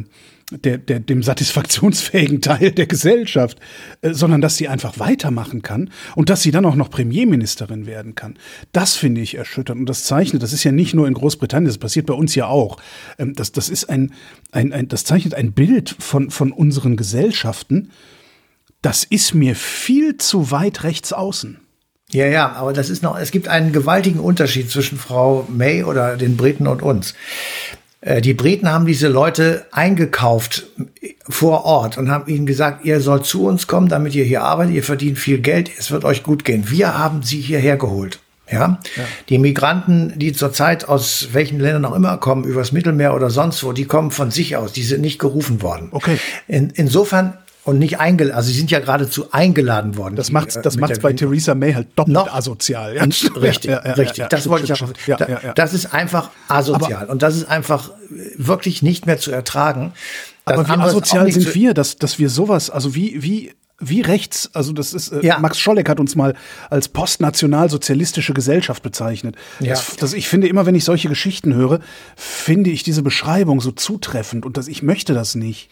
der, 0.52 0.78
der, 0.78 1.00
dem 1.00 1.24
satisfaktionsfähigen 1.24 2.42
Teil 2.42 2.72
der 2.72 2.88
Gesellschaft, 2.88 3.60
äh, 4.02 4.14
sondern 4.14 4.42
dass 4.42 4.58
sie 4.58 4.68
einfach 4.68 5.00
weitermachen 5.00 5.62
kann 5.62 5.90
und 6.16 6.30
dass 6.30 6.42
sie 6.42 6.52
dann 6.52 6.66
auch 6.66 6.76
noch 6.76 6.90
Premierministerin 6.90 7.86
werden 7.86 8.16
kann. 8.16 8.38
Das 8.72 8.96
finde 8.96 9.22
ich 9.22 9.36
erschütternd. 9.36 9.82
Und 9.82 9.90
das 9.90 10.04
zeichnet, 10.04 10.44
das 10.44 10.54
ist 10.54 10.64
ja 10.64 10.72
nicht 10.72 10.94
nur 10.94 11.08
in 11.08 11.14
Großbritannien, 11.14 11.68
das 11.68 11.78
passiert 11.78 12.06
bei 12.06 12.14
uns 12.14 12.36
ja 12.36 12.48
auch. 12.48 12.78
Ähm, 13.18 13.34
das, 13.36 13.52
das 13.52 13.70
ist 13.70 13.90
ein, 13.90 14.14
ein, 14.52 14.74
ein, 14.74 14.88
das 14.88 15.04
zeichnet 15.04 15.36
ein 15.36 15.54
Bild 15.54 15.96
von, 16.00 16.30
von 16.32 16.52
unseren 16.52 16.98
Gesellschaften, 16.98 17.92
das 18.82 19.04
ist 19.04 19.34
mir 19.34 19.56
viel 19.56 20.18
zu 20.18 20.52
weit 20.52 20.84
rechts 20.84 21.12
außen. 21.12 21.60
Ja, 22.12 22.26
ja, 22.26 22.54
aber 22.54 22.74
das 22.74 22.90
ist 22.90 23.04
noch, 23.04 23.20
es 23.20 23.30
gibt 23.30 23.48
einen 23.48 23.72
gewaltigen 23.72 24.20
Unterschied 24.20 24.72
zwischen 24.72 24.98
Frau 24.98 25.46
May 25.48 25.84
oder 25.84 26.18
den 26.18 26.38
Briten 26.38 26.66
und 26.66 26.82
uns. 26.82 27.14
Äh, 28.02 28.22
Die 28.22 28.34
Briten 28.34 28.72
haben 28.72 28.86
diese 28.86 29.08
Leute 29.08 29.66
eingekauft 29.72 30.68
vor 31.28 31.66
Ort 31.66 31.98
und 31.98 32.10
haben 32.10 32.32
ihnen 32.32 32.46
gesagt, 32.46 32.86
ihr 32.86 33.00
sollt 33.02 33.26
zu 33.26 33.46
uns 33.46 33.68
kommen, 33.68 33.88
damit 33.88 34.16
ihr 34.16 34.24
hier 34.24 34.44
arbeitet, 34.44 34.76
ihr 34.76 34.84
verdient 34.84 35.18
viel 35.18 35.40
Geld, 35.40 35.70
es 35.78 35.92
wird 35.92 36.06
euch 36.06 36.24
gut 36.24 36.44
gehen. 36.46 36.70
Wir 36.70 36.98
haben 36.98 37.24
sie 37.24 37.40
hierher 37.40 37.78
geholt. 37.78 38.20
Ja? 38.52 38.80
Die 39.30 39.38
Migranten, 39.38 40.18
die 40.18 40.34
zurzeit 40.34 40.90
aus 40.90 41.30
welchen 41.34 41.60
Ländern 41.60 41.86
auch 41.86 41.96
immer 41.96 42.18
kommen, 42.18 42.46
übers 42.46 42.72
Mittelmeer 42.72 43.14
oder 43.14 43.30
sonst 43.30 43.64
wo, 43.64 43.74
die 43.74 43.86
kommen 43.86 44.12
von 44.12 44.32
sich 44.32 44.56
aus, 44.58 44.74
die 44.74 44.84
sind 44.84 45.02
nicht 45.02 45.20
gerufen 45.20 45.62
worden. 45.62 45.90
Okay. 45.92 46.18
In, 46.48 46.72
insofern 46.72 47.38
und 47.70 47.80
nicht 47.80 48.00
eingeladen, 48.00 48.36
also 48.36 48.50
sie 48.52 48.58
sind 48.58 48.72
ja 48.72 48.80
geradezu 48.80 49.32
eingeladen 49.32 49.96
worden. 49.98 50.16
Das 50.16 50.28
die, 50.28 50.34
macht's, 50.34 50.56
äh, 50.56 50.62
das 50.62 50.76
mit 50.76 50.82
macht's 50.82 51.00
bei 51.00 51.14
Theresa 51.14 51.56
May 51.56 51.74
halt 51.74 51.88
doppelt 51.96 52.14
Noch- 52.16 52.34
asozial. 52.34 52.96
Ja, 52.96 53.04
Richtig, 53.04 53.72
Ja, 53.72 53.86
ja, 53.86 53.94
richtig. 53.94 54.28
das 54.30 54.50
wollte 54.50 54.66
ich 54.66 54.74
auch. 54.74 54.90
Ja, 55.08 55.18
da. 55.18 55.54
Das 55.54 55.74
ist 55.74 55.94
einfach 55.94 56.30
asozial 56.48 57.06
und 57.08 57.22
das 57.22 57.36
ist 57.36 57.48
einfach 57.48 57.92
wirklich 58.38 58.82
nicht 58.82 59.06
mehr 59.06 59.18
zu 59.18 59.32
ertragen. 59.32 59.94
Aber 60.46 60.68
wie 60.68 60.72
asozial 60.72 61.32
sind 61.32 61.54
wir, 61.56 61.74
dass, 61.74 61.98
dass 61.98 62.18
wir 62.20 62.30
sowas, 62.30 62.70
also 62.72 62.96
wie, 62.96 63.22
wie, 63.22 63.54
wie 63.80 64.02
rechts, 64.02 64.50
also 64.54 64.74
das 64.74 64.94
ist, 64.94 65.12
äh, 65.12 65.26
Ja. 65.26 65.38
Max 65.40 65.60
Scholleck 65.60 65.88
hat 65.88 66.00
uns 66.00 66.16
mal 66.16 66.34
als 66.70 66.88
postnationalsozialistische 66.90 68.34
Gesellschaft 68.34 68.84
bezeichnet. 68.84 69.36
Ja. 69.60 69.70
Das, 69.70 69.96
das, 69.98 70.14
ich 70.14 70.28
finde 70.28 70.48
immer, 70.48 70.66
wenn 70.66 70.76
ich 70.76 70.84
solche 70.84 71.10
Geschichten 71.10 71.54
höre, 71.54 71.80
finde 72.16 72.70
ich 72.72 72.84
diese 72.84 73.04
Beschreibung 73.04 73.62
so 73.62 73.72
zutreffend 73.72 74.46
und 74.46 74.58
das, 74.58 74.68
ich 74.68 74.84
möchte 74.84 75.14
das 75.14 75.36
nicht. 75.36 75.70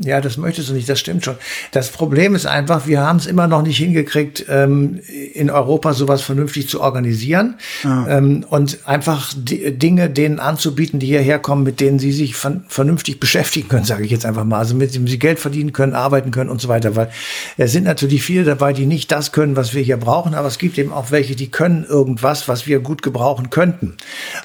Ja, 0.00 0.20
das 0.20 0.36
möchtest 0.36 0.68
du 0.68 0.74
nicht, 0.74 0.88
das 0.88 1.00
stimmt 1.00 1.24
schon. 1.24 1.34
Das 1.72 1.90
Problem 1.90 2.34
ist 2.34 2.46
einfach, 2.46 2.86
wir 2.86 3.00
haben 3.00 3.18
es 3.18 3.26
immer 3.26 3.48
noch 3.48 3.62
nicht 3.62 3.78
hingekriegt, 3.78 4.46
ähm, 4.48 5.00
in 5.34 5.50
Europa 5.50 5.92
sowas 5.92 6.22
vernünftig 6.22 6.68
zu 6.68 6.80
organisieren 6.80 7.56
ähm, 7.84 8.44
und 8.48 8.78
einfach 8.86 9.32
Dinge 9.36 10.08
denen 10.08 10.38
anzubieten, 10.38 11.00
die 11.00 11.06
hierher 11.06 11.38
kommen, 11.38 11.64
mit 11.64 11.80
denen 11.80 11.98
sie 11.98 12.12
sich 12.12 12.36
ver 12.36 12.60
vernünftig 12.68 13.20
beschäftigen 13.20 13.68
können, 13.68 13.84
sage 13.84 14.04
ich 14.04 14.10
jetzt 14.10 14.24
einfach 14.24 14.44
mal. 14.44 14.58
Also 14.58 14.74
mit 14.74 14.94
dem 14.94 15.08
sie 15.08 15.18
Geld 15.18 15.38
verdienen 15.38 15.72
können, 15.72 15.94
arbeiten 15.94 16.30
können 16.30 16.50
und 16.50 16.60
so 16.60 16.68
weiter. 16.68 16.94
Weil 16.94 17.10
es 17.56 17.72
sind 17.72 17.84
natürlich 17.84 18.22
viele 18.22 18.44
dabei, 18.44 18.72
die 18.72 18.86
nicht 18.86 19.10
das 19.10 19.32
können, 19.32 19.56
was 19.56 19.74
wir 19.74 19.82
hier 19.82 19.96
brauchen, 19.96 20.34
aber 20.34 20.48
es 20.48 20.58
gibt 20.58 20.78
eben 20.78 20.92
auch 20.92 21.10
welche, 21.10 21.34
die 21.34 21.50
können 21.50 21.84
irgendwas, 21.84 22.48
was 22.48 22.66
wir 22.66 22.80
gut 22.80 23.02
gebrauchen 23.02 23.50
könnten. 23.50 23.96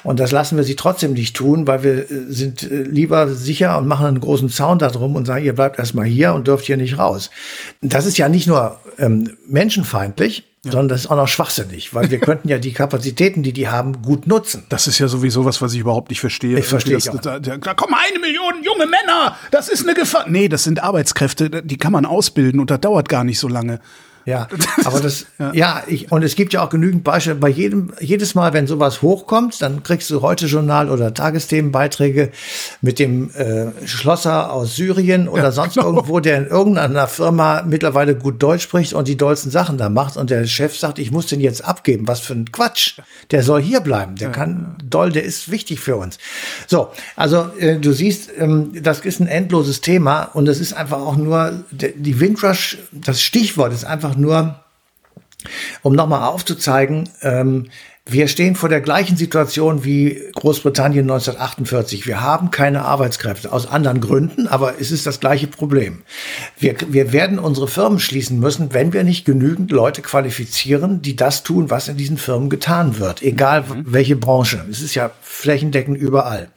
Und 0.02 0.20
das 0.20 0.32
lassen 0.32 0.56
wir 0.56 0.64
sie 0.64 0.76
trotzdem 0.76 1.12
nicht 1.12 1.36
tun, 1.36 1.66
weil 1.66 1.82
wir 1.82 2.10
äh, 2.10 2.24
sind 2.28 2.62
äh, 2.62 2.82
lieber 2.82 3.28
sicher 3.28 3.78
und 3.78 3.86
machen 3.86 4.06
einen 4.06 4.20
großen 4.20 4.48
Zaun 4.48 4.78
darum 4.78 5.14
und 5.14 5.26
sagen, 5.26 5.43
ihr 5.44 5.54
bleibt 5.54 5.78
erstmal 5.78 6.06
hier 6.06 6.34
und 6.34 6.46
dürft 6.46 6.64
hier 6.64 6.76
nicht 6.76 6.98
raus. 6.98 7.30
Das 7.80 8.06
ist 8.06 8.18
ja 8.18 8.28
nicht 8.28 8.46
nur 8.46 8.80
ähm, 8.98 9.36
menschenfeindlich, 9.46 10.44
ja. 10.64 10.72
sondern 10.72 10.88
das 10.88 11.02
ist 11.02 11.10
auch 11.10 11.16
noch 11.16 11.28
schwachsinnig, 11.28 11.94
weil 11.94 12.10
wir 12.10 12.18
könnten 12.20 12.48
ja 12.48 12.58
die 12.58 12.72
Kapazitäten, 12.72 13.42
die 13.42 13.52
die 13.52 13.68
haben, 13.68 14.02
gut 14.02 14.26
nutzen. 14.26 14.64
Das 14.68 14.86
ist 14.86 14.98
ja 14.98 15.08
sowieso 15.08 15.44
was, 15.44 15.60
was 15.62 15.74
ich 15.74 15.80
überhaupt 15.80 16.10
nicht 16.10 16.20
verstehe. 16.20 16.58
Ich 16.58 16.66
verstehe 16.66 16.94
das, 16.94 17.04
da, 17.04 17.38
da, 17.38 17.56
da 17.56 17.74
kommen 17.74 17.94
eine 17.94 18.18
Million 18.18 18.62
junge 18.62 18.86
Männer, 18.86 19.36
das 19.50 19.68
ist 19.68 19.84
eine 19.84 19.94
Gefahr. 19.94 20.24
Nee, 20.28 20.48
das 20.48 20.64
sind 20.64 20.82
Arbeitskräfte, 20.82 21.62
die 21.62 21.76
kann 21.76 21.92
man 21.92 22.06
ausbilden 22.06 22.60
und 22.60 22.70
das 22.70 22.80
dauert 22.80 23.08
gar 23.08 23.24
nicht 23.24 23.38
so 23.38 23.48
lange. 23.48 23.80
Ja, 24.26 24.48
aber 24.84 25.00
das, 25.00 25.26
ja, 25.38 25.52
ja 25.52 25.82
ich, 25.86 26.10
und 26.10 26.22
es 26.22 26.34
gibt 26.34 26.52
ja 26.52 26.64
auch 26.64 26.70
genügend 26.70 27.04
Beispiele. 27.04 27.36
Bei 27.36 27.48
jedem, 27.48 27.92
jedes 28.00 28.34
Mal, 28.34 28.52
wenn 28.52 28.66
sowas 28.66 29.02
hochkommt, 29.02 29.60
dann 29.60 29.82
kriegst 29.82 30.10
du 30.10 30.22
heute 30.22 30.46
Journal 30.46 30.90
oder 30.90 31.12
Tagesthemenbeiträge 31.12 32.30
mit 32.80 32.98
dem 32.98 33.30
äh, 33.34 33.86
Schlosser 33.86 34.52
aus 34.52 34.76
Syrien 34.76 35.28
oder 35.28 35.44
ja, 35.44 35.52
sonst 35.52 35.74
genau. 35.74 35.88
irgendwo, 35.88 36.20
der 36.20 36.38
in 36.38 36.46
irgendeiner 36.46 37.06
Firma 37.06 37.62
mittlerweile 37.66 38.16
gut 38.16 38.42
Deutsch 38.42 38.62
spricht 38.62 38.94
und 38.94 39.08
die 39.08 39.16
dollsten 39.16 39.50
Sachen 39.50 39.76
da 39.76 39.88
macht 39.88 40.16
und 40.16 40.30
der 40.30 40.46
Chef 40.46 40.76
sagt, 40.76 40.98
ich 40.98 41.10
muss 41.10 41.26
den 41.26 41.40
jetzt 41.40 41.64
abgeben. 41.64 42.08
Was 42.08 42.20
für 42.20 42.34
ein 42.34 42.50
Quatsch. 42.50 42.98
Der 43.30 43.42
soll 43.42 43.60
hier 43.60 43.80
bleiben. 43.80 44.16
Der 44.16 44.28
ja, 44.28 44.34
kann 44.34 44.76
doll, 44.82 45.12
der 45.12 45.24
ist 45.24 45.50
wichtig 45.50 45.80
für 45.80 45.96
uns. 45.96 46.18
So, 46.66 46.88
also 47.16 47.50
äh, 47.58 47.78
du 47.78 47.92
siehst, 47.92 48.30
ähm, 48.38 48.72
das 48.82 49.00
ist 49.00 49.20
ein 49.20 49.26
endloses 49.26 49.80
Thema 49.80 50.24
und 50.24 50.48
es 50.48 50.60
ist 50.60 50.72
einfach 50.72 50.98
auch 50.98 51.16
nur, 51.16 51.64
die 51.70 52.20
Windrush, 52.20 52.78
das 52.92 53.20
Stichwort 53.22 53.72
ist 53.72 53.84
einfach 53.84 54.13
einfach 54.14 54.16
nur, 54.16 54.60
um 55.82 55.94
nochmal 55.94 56.28
aufzuzeigen, 56.28 57.08
ähm, 57.22 57.70
wir 58.06 58.28
stehen 58.28 58.54
vor 58.54 58.68
der 58.68 58.82
gleichen 58.82 59.16
Situation 59.16 59.82
wie 59.82 60.20
Großbritannien 60.34 61.10
1948. 61.10 62.06
Wir 62.06 62.20
haben 62.20 62.50
keine 62.50 62.82
Arbeitskräfte 62.82 63.50
aus 63.50 63.66
anderen 63.66 64.02
Gründen, 64.02 64.46
aber 64.46 64.74
es 64.78 64.90
ist 64.90 65.06
das 65.06 65.20
gleiche 65.20 65.46
Problem. 65.46 66.02
Wir, 66.58 66.76
wir 66.86 67.14
werden 67.14 67.38
unsere 67.38 67.66
Firmen 67.66 67.98
schließen 67.98 68.38
müssen, 68.38 68.74
wenn 68.74 68.92
wir 68.92 69.04
nicht 69.04 69.24
genügend 69.24 69.70
Leute 69.70 70.02
qualifizieren, 70.02 71.00
die 71.00 71.16
das 71.16 71.44
tun, 71.44 71.70
was 71.70 71.88
in 71.88 71.96
diesen 71.96 72.18
Firmen 72.18 72.50
getan 72.50 72.98
wird, 72.98 73.22
egal 73.22 73.62
mhm. 73.62 73.84
welche 73.86 74.16
Branche. 74.16 74.62
Es 74.70 74.82
ist 74.82 74.94
ja 74.94 75.10
flächendeckend 75.22 75.96
überall. 75.96 76.48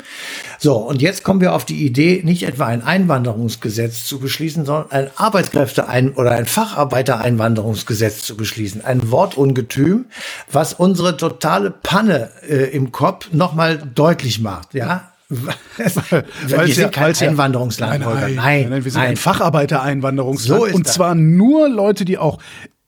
So, 0.59 0.75
und 0.75 1.01
jetzt 1.01 1.23
kommen 1.23 1.39
wir 1.39 1.53
auf 1.53 1.65
die 1.65 1.85
Idee, 1.85 2.21
nicht 2.25 2.43
etwa 2.43 2.65
ein 2.65 2.83
Einwanderungsgesetz 2.83 4.05
zu 4.05 4.19
beschließen, 4.19 4.65
sondern 4.65 4.91
ein 4.91 5.09
Arbeitskräfte- 5.15 5.87
ein 5.87 6.13
oder 6.13 6.31
ein 6.31 6.45
Facharbeitereinwanderungsgesetz 6.45 8.23
zu 8.23 8.35
beschließen. 8.35 8.83
Ein 8.83 9.11
Wortungetüm, 9.11 10.05
was 10.51 10.73
unsere 10.73 11.15
totale 11.39 11.71
Panne 11.71 12.29
äh, 12.47 12.75
im 12.75 12.91
Kopf 12.91 13.31
nochmal 13.31 13.77
deutlich 13.77 14.39
macht, 14.39 14.73
ja. 14.73 15.11
weil, 15.29 16.67
wir 16.67 16.73
sind 16.73 16.93
kein 16.93 17.13
Einwanderungsland, 17.13 17.99
nein, 17.99 18.13
nein, 18.13 18.35
nein, 18.35 18.69
nein, 18.69 18.85
wir 18.85 18.91
sind 18.91 19.01
nein. 19.01 19.11
ein 19.11 19.17
Facharbeitereinwanderungsland. 19.17 20.61
So 20.61 20.73
und 20.73 20.87
zwar 20.87 21.15
nur 21.15 21.67
Leute, 21.67 22.05
die 22.05 22.17
auch 22.17 22.39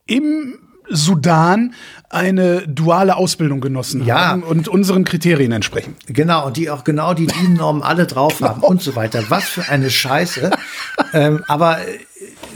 im 0.06 0.56
Sudan 0.90 1.74
eine 2.10 2.68
duale 2.68 3.16
Ausbildung 3.16 3.62
genossen 3.62 4.06
ja. 4.06 4.30
haben 4.30 4.44
und 4.44 4.68
unseren 4.68 5.04
Kriterien 5.04 5.52
entsprechen. 5.52 5.96
Genau, 6.08 6.48
und 6.48 6.58
die 6.58 6.70
auch 6.70 6.84
genau 6.84 7.14
die 7.14 7.28
DIN-Normen 7.28 7.84
alle 7.84 8.08
drauf 8.08 8.38
genau. 8.38 8.50
haben 8.50 8.64
und 8.64 8.82
so 8.82 8.96
weiter. 8.96 9.24
Was 9.30 9.44
für 9.44 9.70
eine 9.70 9.90
Scheiße. 9.90 10.50
ähm, 11.14 11.44
aber 11.48 11.80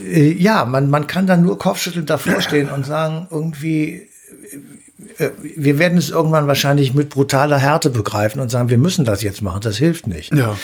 äh, 0.03 0.31
ja, 0.31 0.65
man, 0.65 0.89
man 0.89 1.07
kann 1.07 1.27
dann 1.27 1.43
nur 1.43 1.59
kopfschüttelnd 1.59 2.09
davor 2.09 2.41
stehen 2.41 2.69
und 2.69 2.85
sagen, 2.85 3.27
irgendwie, 3.29 3.89
äh, 3.91 4.07
wir 5.41 5.79
werden 5.79 5.97
es 5.97 6.09
irgendwann 6.09 6.47
wahrscheinlich 6.47 6.93
mit 6.93 7.09
brutaler 7.09 7.57
Härte 7.57 7.89
begreifen 7.89 8.39
und 8.39 8.49
sagen, 8.49 8.69
wir 8.69 8.77
müssen 8.77 9.05
das 9.05 9.21
jetzt 9.21 9.41
machen, 9.41 9.61
das 9.61 9.77
hilft 9.77 10.07
nicht. 10.07 10.33
Ja. 10.33 10.57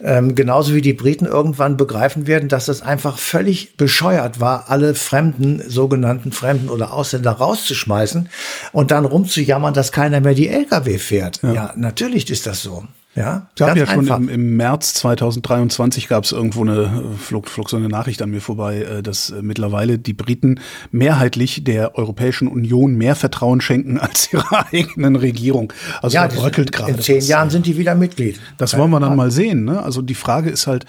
Ähm, 0.00 0.34
genauso 0.34 0.74
wie 0.74 0.80
die 0.80 0.92
Briten 0.92 1.26
irgendwann 1.26 1.76
begreifen 1.76 2.26
werden, 2.26 2.48
dass 2.48 2.66
das 2.66 2.82
einfach 2.82 3.18
völlig 3.18 3.76
bescheuert 3.76 4.40
war, 4.40 4.68
alle 4.68 4.94
Fremden, 4.94 5.62
sogenannten 5.68 6.32
Fremden 6.32 6.68
oder 6.68 6.92
Ausländer 6.92 7.32
rauszuschmeißen 7.32 8.28
und 8.72 8.90
dann 8.90 9.04
rumzujammern, 9.04 9.74
dass 9.74 9.92
keiner 9.92 10.20
mehr 10.20 10.34
die 10.34 10.48
Lkw 10.48 10.98
fährt. 10.98 11.40
Ja, 11.42 11.52
ja 11.52 11.72
natürlich 11.76 12.30
ist 12.30 12.46
das 12.46 12.62
so. 12.62 12.84
Ja, 13.14 13.48
es 13.54 13.58
gab 13.58 13.76
ja 13.76 13.86
schon 13.86 14.06
im, 14.06 14.28
im, 14.30 14.56
März 14.56 14.94
2023 14.94 16.08
gab 16.08 16.24
es 16.24 16.32
irgendwo 16.32 16.62
eine 16.62 16.84
äh, 17.14 17.18
flog, 17.18 17.48
flog 17.48 17.68
so 17.68 17.76
eine 17.76 17.88
Nachricht 17.88 18.22
an 18.22 18.30
mir 18.30 18.40
vorbei, 18.40 18.78
äh, 18.78 19.02
dass 19.02 19.28
äh, 19.28 19.42
mittlerweile 19.42 19.98
die 19.98 20.14
Briten 20.14 20.60
mehrheitlich 20.92 21.62
der 21.62 21.98
Europäischen 21.98 22.48
Union 22.48 22.94
mehr 22.94 23.14
Vertrauen 23.14 23.60
schenken 23.60 23.98
als 24.00 24.32
ihrer 24.32 24.66
eigenen 24.72 25.16
Regierung. 25.16 25.74
Also 26.00 26.14
ja, 26.14 26.26
bröckelt 26.26 26.72
gerade. 26.72 26.92
In 26.92 27.00
zehn 27.00 27.20
Jahren 27.20 27.50
sind 27.50 27.66
die 27.66 27.76
wieder 27.76 27.94
Mitglied. 27.94 28.40
Das 28.56 28.78
wollen 28.78 28.90
wir 28.90 29.00
dann 29.00 29.14
mal 29.14 29.30
sehen. 29.30 29.66
Ne? 29.66 29.82
Also 29.82 30.00
die 30.00 30.14
Frage 30.14 30.48
ist 30.48 30.66
halt, 30.66 30.86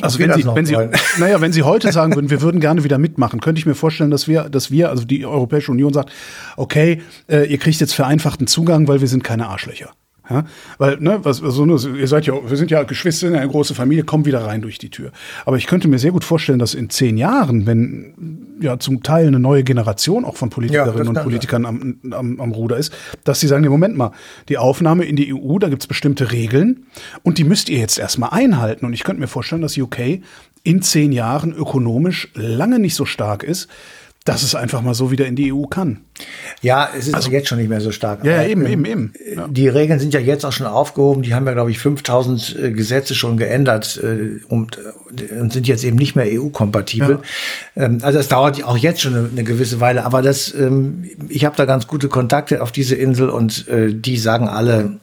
also 0.00 0.18
wenn 0.18 0.32
Sie, 0.32 0.44
wenn 0.44 0.66
Sie, 0.66 0.76
naja, 1.18 1.40
wenn 1.40 1.52
Sie 1.52 1.62
heute 1.62 1.92
sagen 1.92 2.16
würden, 2.16 2.30
wir 2.30 2.42
würden 2.42 2.60
gerne 2.60 2.82
wieder 2.82 2.98
mitmachen, 2.98 3.40
könnte 3.40 3.60
ich 3.60 3.66
mir 3.66 3.76
vorstellen, 3.76 4.10
dass 4.10 4.26
wir, 4.26 4.48
dass 4.48 4.72
wir, 4.72 4.90
also 4.90 5.04
die 5.04 5.24
Europäische 5.24 5.70
Union 5.70 5.92
sagt, 5.92 6.10
okay, 6.56 7.00
äh, 7.28 7.44
ihr 7.44 7.58
kriegt 7.58 7.78
jetzt 7.78 7.94
vereinfachten 7.94 8.48
Zugang, 8.48 8.88
weil 8.88 9.00
wir 9.00 9.08
sind 9.08 9.22
keine 9.22 9.46
Arschlöcher. 9.46 9.92
Ja, 10.30 10.44
weil, 10.78 10.98
ne, 11.00 11.18
was, 11.24 11.42
also, 11.42 11.66
ihr 11.66 12.06
seid 12.06 12.26
ja, 12.26 12.34
wir 12.48 12.56
sind 12.56 12.70
ja 12.70 12.84
Geschwister, 12.84 13.26
eine 13.26 13.48
große 13.48 13.74
Familie, 13.74 14.04
kommt 14.04 14.24
wieder 14.24 14.44
rein 14.44 14.62
durch 14.62 14.78
die 14.78 14.88
Tür. 14.88 15.10
Aber 15.44 15.56
ich 15.56 15.66
könnte 15.66 15.88
mir 15.88 15.98
sehr 15.98 16.12
gut 16.12 16.22
vorstellen, 16.24 16.60
dass 16.60 16.74
in 16.74 16.90
zehn 16.90 17.16
Jahren, 17.16 17.66
wenn 17.66 18.56
ja 18.60 18.78
zum 18.78 19.02
Teil 19.02 19.26
eine 19.26 19.40
neue 19.40 19.64
Generation 19.64 20.24
auch 20.24 20.36
von 20.36 20.48
Politikerinnen 20.48 21.14
ja, 21.14 21.20
und 21.20 21.24
Politikern 21.24 21.66
am, 21.66 21.96
am, 22.12 22.40
am 22.40 22.52
Ruder 22.52 22.76
ist, 22.76 22.92
dass 23.24 23.40
sie 23.40 23.48
sagen, 23.48 23.62
nee, 23.62 23.68
Moment 23.68 23.96
mal, 23.96 24.12
die 24.48 24.58
Aufnahme 24.58 25.04
in 25.04 25.16
die 25.16 25.34
EU, 25.34 25.58
da 25.58 25.68
gibt's 25.68 25.88
bestimmte 25.88 26.30
Regeln 26.30 26.86
und 27.24 27.38
die 27.38 27.44
müsst 27.44 27.68
ihr 27.68 27.78
jetzt 27.78 27.98
erstmal 27.98 28.30
einhalten. 28.30 28.86
Und 28.86 28.92
ich 28.92 29.02
könnte 29.02 29.20
mir 29.20 29.28
vorstellen, 29.28 29.62
dass 29.62 29.76
UK 29.76 30.20
in 30.62 30.82
zehn 30.82 31.10
Jahren 31.10 31.52
ökonomisch 31.52 32.28
lange 32.34 32.78
nicht 32.78 32.94
so 32.94 33.04
stark 33.04 33.42
ist, 33.42 33.68
dass 34.24 34.42
es 34.42 34.54
einfach 34.54 34.82
mal 34.82 34.94
so 34.94 35.10
wieder 35.10 35.26
in 35.26 35.34
die 35.34 35.52
EU 35.52 35.64
kann. 35.64 36.00
Ja, 36.62 36.88
es 36.96 37.08
ist 37.08 37.14
also, 37.14 37.30
jetzt 37.30 37.48
schon 37.48 37.58
nicht 37.58 37.68
mehr 37.68 37.80
so 37.80 37.90
stark. 37.90 38.24
Ja, 38.24 38.42
ja 38.42 38.48
eben, 38.48 38.64
eben, 38.66 38.84
eben. 38.84 39.12
Ja. 39.34 39.48
Die 39.48 39.68
Regeln 39.68 39.98
sind 39.98 40.14
ja 40.14 40.20
jetzt 40.20 40.46
auch 40.46 40.52
schon 40.52 40.66
aufgehoben. 40.66 41.22
Die 41.22 41.34
haben 41.34 41.44
ja, 41.44 41.52
glaube 41.52 41.72
ich, 41.72 41.78
5000 41.78 42.56
äh, 42.56 42.70
Gesetze 42.70 43.16
schon 43.16 43.36
geändert 43.36 44.00
äh, 44.02 44.40
und, 44.48 44.78
äh, 44.78 45.40
und 45.40 45.52
sind 45.52 45.66
jetzt 45.66 45.82
eben 45.82 45.96
nicht 45.96 46.14
mehr 46.14 46.26
EU-kompatibel. 46.28 47.18
Ja. 47.74 47.82
Ähm, 47.84 47.98
also 48.02 48.20
es 48.20 48.28
dauert 48.28 48.62
auch 48.62 48.76
jetzt 48.76 49.00
schon 49.00 49.14
eine, 49.14 49.28
eine 49.28 49.42
gewisse 49.42 49.80
Weile. 49.80 50.04
Aber 50.04 50.22
das, 50.22 50.54
ähm, 50.54 51.10
ich 51.28 51.44
habe 51.44 51.56
da 51.56 51.64
ganz 51.64 51.88
gute 51.88 52.08
Kontakte 52.08 52.62
auf 52.62 52.70
diese 52.70 52.94
Insel 52.94 53.28
und 53.28 53.66
äh, 53.66 53.92
die 53.92 54.16
sagen 54.16 54.48
alle, 54.48 55.00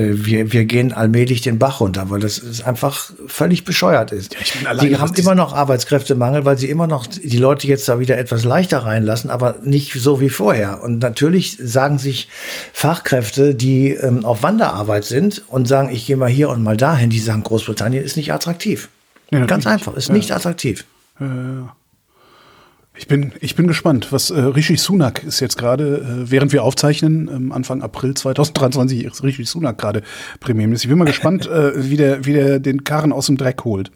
wir, 0.00 0.52
wir 0.52 0.64
gehen 0.64 0.92
allmählich 0.92 1.40
den 1.40 1.58
Bach 1.58 1.80
runter, 1.80 2.10
weil 2.10 2.20
das 2.20 2.38
ist 2.38 2.62
einfach 2.62 3.10
völlig 3.26 3.64
bescheuert 3.64 4.12
ist. 4.12 4.34
Ja, 4.34 4.40
ich 4.42 4.52
bin 4.52 4.66
allein, 4.66 4.88
die 4.88 4.96
haben 4.96 5.14
immer 5.14 5.34
noch 5.34 5.52
Arbeitskräftemangel, 5.52 6.44
weil 6.44 6.58
sie 6.58 6.68
immer 6.68 6.86
noch 6.86 7.06
die 7.06 7.36
Leute 7.38 7.66
jetzt 7.66 7.88
da 7.88 7.98
wieder 7.98 8.18
etwas 8.18 8.44
leichter 8.44 8.78
reinlassen, 8.80 9.30
aber 9.30 9.56
nicht 9.62 9.92
so 9.92 10.20
wie 10.20 10.28
vorher. 10.28 10.82
Und 10.82 10.98
natürlich 11.00 11.58
sagen 11.60 11.98
sich 11.98 12.28
Fachkräfte, 12.72 13.54
die 13.54 13.90
ähm, 13.90 14.24
auf 14.24 14.42
Wanderarbeit 14.42 15.04
sind 15.04 15.42
und 15.48 15.68
sagen, 15.68 15.90
ich 15.92 16.06
gehe 16.06 16.16
mal 16.16 16.28
hier 16.28 16.48
und 16.48 16.62
mal 16.62 16.76
dahin, 16.76 17.10
die 17.10 17.18
sagen, 17.18 17.42
Großbritannien 17.42 18.04
ist 18.04 18.16
nicht 18.16 18.32
attraktiv. 18.32 18.88
Ja, 19.30 19.44
Ganz 19.46 19.66
einfach, 19.66 19.94
ist 19.94 20.08
ja. 20.08 20.14
nicht 20.14 20.32
attraktiv. 20.32 20.84
Ja, 21.20 21.74
ich 22.98 23.06
bin, 23.06 23.32
ich 23.40 23.54
bin 23.54 23.68
gespannt, 23.68 24.08
was 24.10 24.30
äh, 24.30 24.40
Rishi 24.40 24.76
Sunak 24.76 25.22
ist 25.22 25.38
jetzt 25.38 25.56
gerade, 25.56 25.98
äh, 25.98 26.30
während 26.30 26.52
wir 26.52 26.64
aufzeichnen, 26.64 27.30
ähm, 27.32 27.52
Anfang 27.52 27.80
April 27.80 28.14
2023 28.14 29.04
ist 29.04 29.22
Rishi 29.22 29.44
Sunak 29.44 29.78
gerade 29.78 30.02
Premierminister. 30.40 30.86
Ich 30.86 30.90
bin 30.90 30.98
mal 30.98 31.04
gespannt, 31.06 31.46
äh, 31.46 31.88
wie, 31.88 31.96
der, 31.96 32.24
wie 32.24 32.32
der 32.32 32.58
den 32.58 32.82
Karren 32.82 33.12
aus 33.12 33.26
dem 33.26 33.36
Dreck 33.36 33.64
holt. 33.64 33.92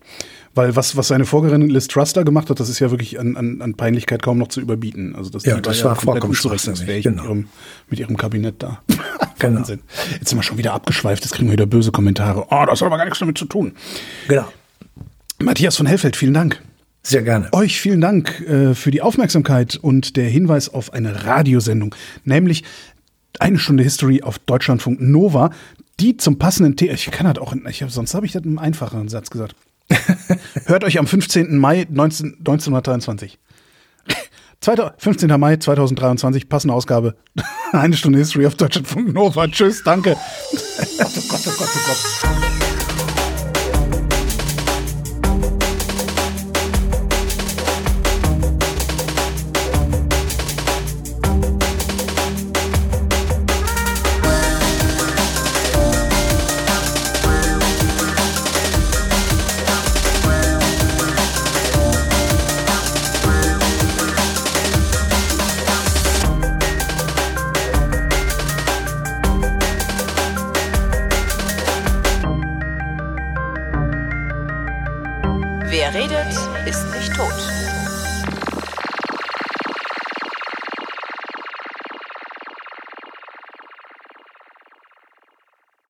Weil 0.54 0.76
was, 0.76 0.96
was 0.96 1.08
seine 1.08 1.24
Vorgängerin 1.24 1.68
Liz 1.68 1.88
Truster 1.88 2.24
gemacht 2.24 2.50
hat, 2.50 2.60
das 2.60 2.68
ist 2.68 2.78
ja 2.78 2.90
wirklich 2.90 3.18
an, 3.18 3.36
an, 3.36 3.62
an 3.62 3.74
Peinlichkeit 3.74 4.22
kaum 4.22 4.38
noch 4.38 4.48
zu 4.48 4.60
überbieten. 4.60 5.16
Also 5.16 5.30
das, 5.30 5.44
ja, 5.44 5.58
das 5.60 5.82
war, 5.82 5.94
ja 5.94 6.00
vollkommen 6.00 6.32
unzurechnungsfähig 6.32 7.04
genau. 7.04 7.22
mit, 7.22 7.30
ihrem, 7.30 7.48
mit 7.88 8.00
ihrem 8.00 8.16
Kabinett 8.16 8.56
da. 8.58 8.82
genau. 9.38 9.56
Wahnsinn. 9.60 9.80
Jetzt 10.12 10.28
sind 10.28 10.38
wir 10.38 10.42
schon 10.42 10.58
wieder 10.58 10.74
abgeschweift, 10.74 11.24
jetzt 11.24 11.32
kriegen 11.32 11.48
wir 11.48 11.54
wieder 11.54 11.66
böse 11.66 11.90
Kommentare. 11.90 12.46
Oh, 12.50 12.64
das 12.66 12.80
hat 12.80 12.86
aber 12.86 12.98
gar 12.98 13.04
nichts 13.04 13.18
damit 13.18 13.38
zu 13.38 13.46
tun. 13.46 13.72
Genau. 14.28 14.46
Matthias 15.40 15.76
von 15.76 15.86
Hellfeld, 15.86 16.16
vielen 16.16 16.34
Dank. 16.34 16.60
Sehr 17.02 17.22
gerne. 17.22 17.48
Euch 17.52 17.80
vielen 17.80 18.00
Dank 18.00 18.40
äh, 18.42 18.74
für 18.74 18.90
die 18.90 19.02
Aufmerksamkeit 19.02 19.76
und 19.76 20.16
der 20.16 20.28
Hinweis 20.28 20.68
auf 20.68 20.92
eine 20.92 21.24
Radiosendung, 21.24 21.94
nämlich 22.24 22.62
eine 23.40 23.58
Stunde 23.58 23.82
History 23.82 24.22
auf 24.22 24.38
Deutschlandfunk 24.38 25.00
Nova, 25.00 25.50
die 25.98 26.16
zum 26.16 26.38
passenden 26.38 26.76
Thema, 26.76 26.92
ich 26.92 27.10
kann 27.10 27.26
halt 27.26 27.38
auch, 27.38 27.54
ich 27.68 27.82
hab, 27.82 27.90
sonst 27.90 28.14
habe 28.14 28.26
ich 28.26 28.32
das 28.32 28.42
in 28.42 28.50
einem 28.50 28.58
einfacheren 28.58 29.08
Satz 29.08 29.30
gesagt. 29.30 29.56
Hört 30.66 30.84
euch 30.84 30.98
am 30.98 31.06
15. 31.06 31.58
Mai 31.58 31.86
19, 31.90 32.36
1923. 32.38 33.38
15. 34.98 35.40
Mai 35.40 35.56
2023, 35.56 36.48
passende 36.48 36.74
Ausgabe. 36.74 37.16
Eine 37.72 37.96
Stunde 37.96 38.18
History 38.18 38.46
auf 38.46 38.54
Deutschlandfunk 38.54 39.12
Nova. 39.12 39.48
Tschüss, 39.48 39.82
danke. 39.82 40.16
oh 40.52 40.84
Gott, 40.98 41.12
oh 41.16 41.22
Gott, 41.28 41.46
oh 41.46 41.52
Gott, 41.58 41.68
oh 41.68 41.88
Gott. 41.88 42.81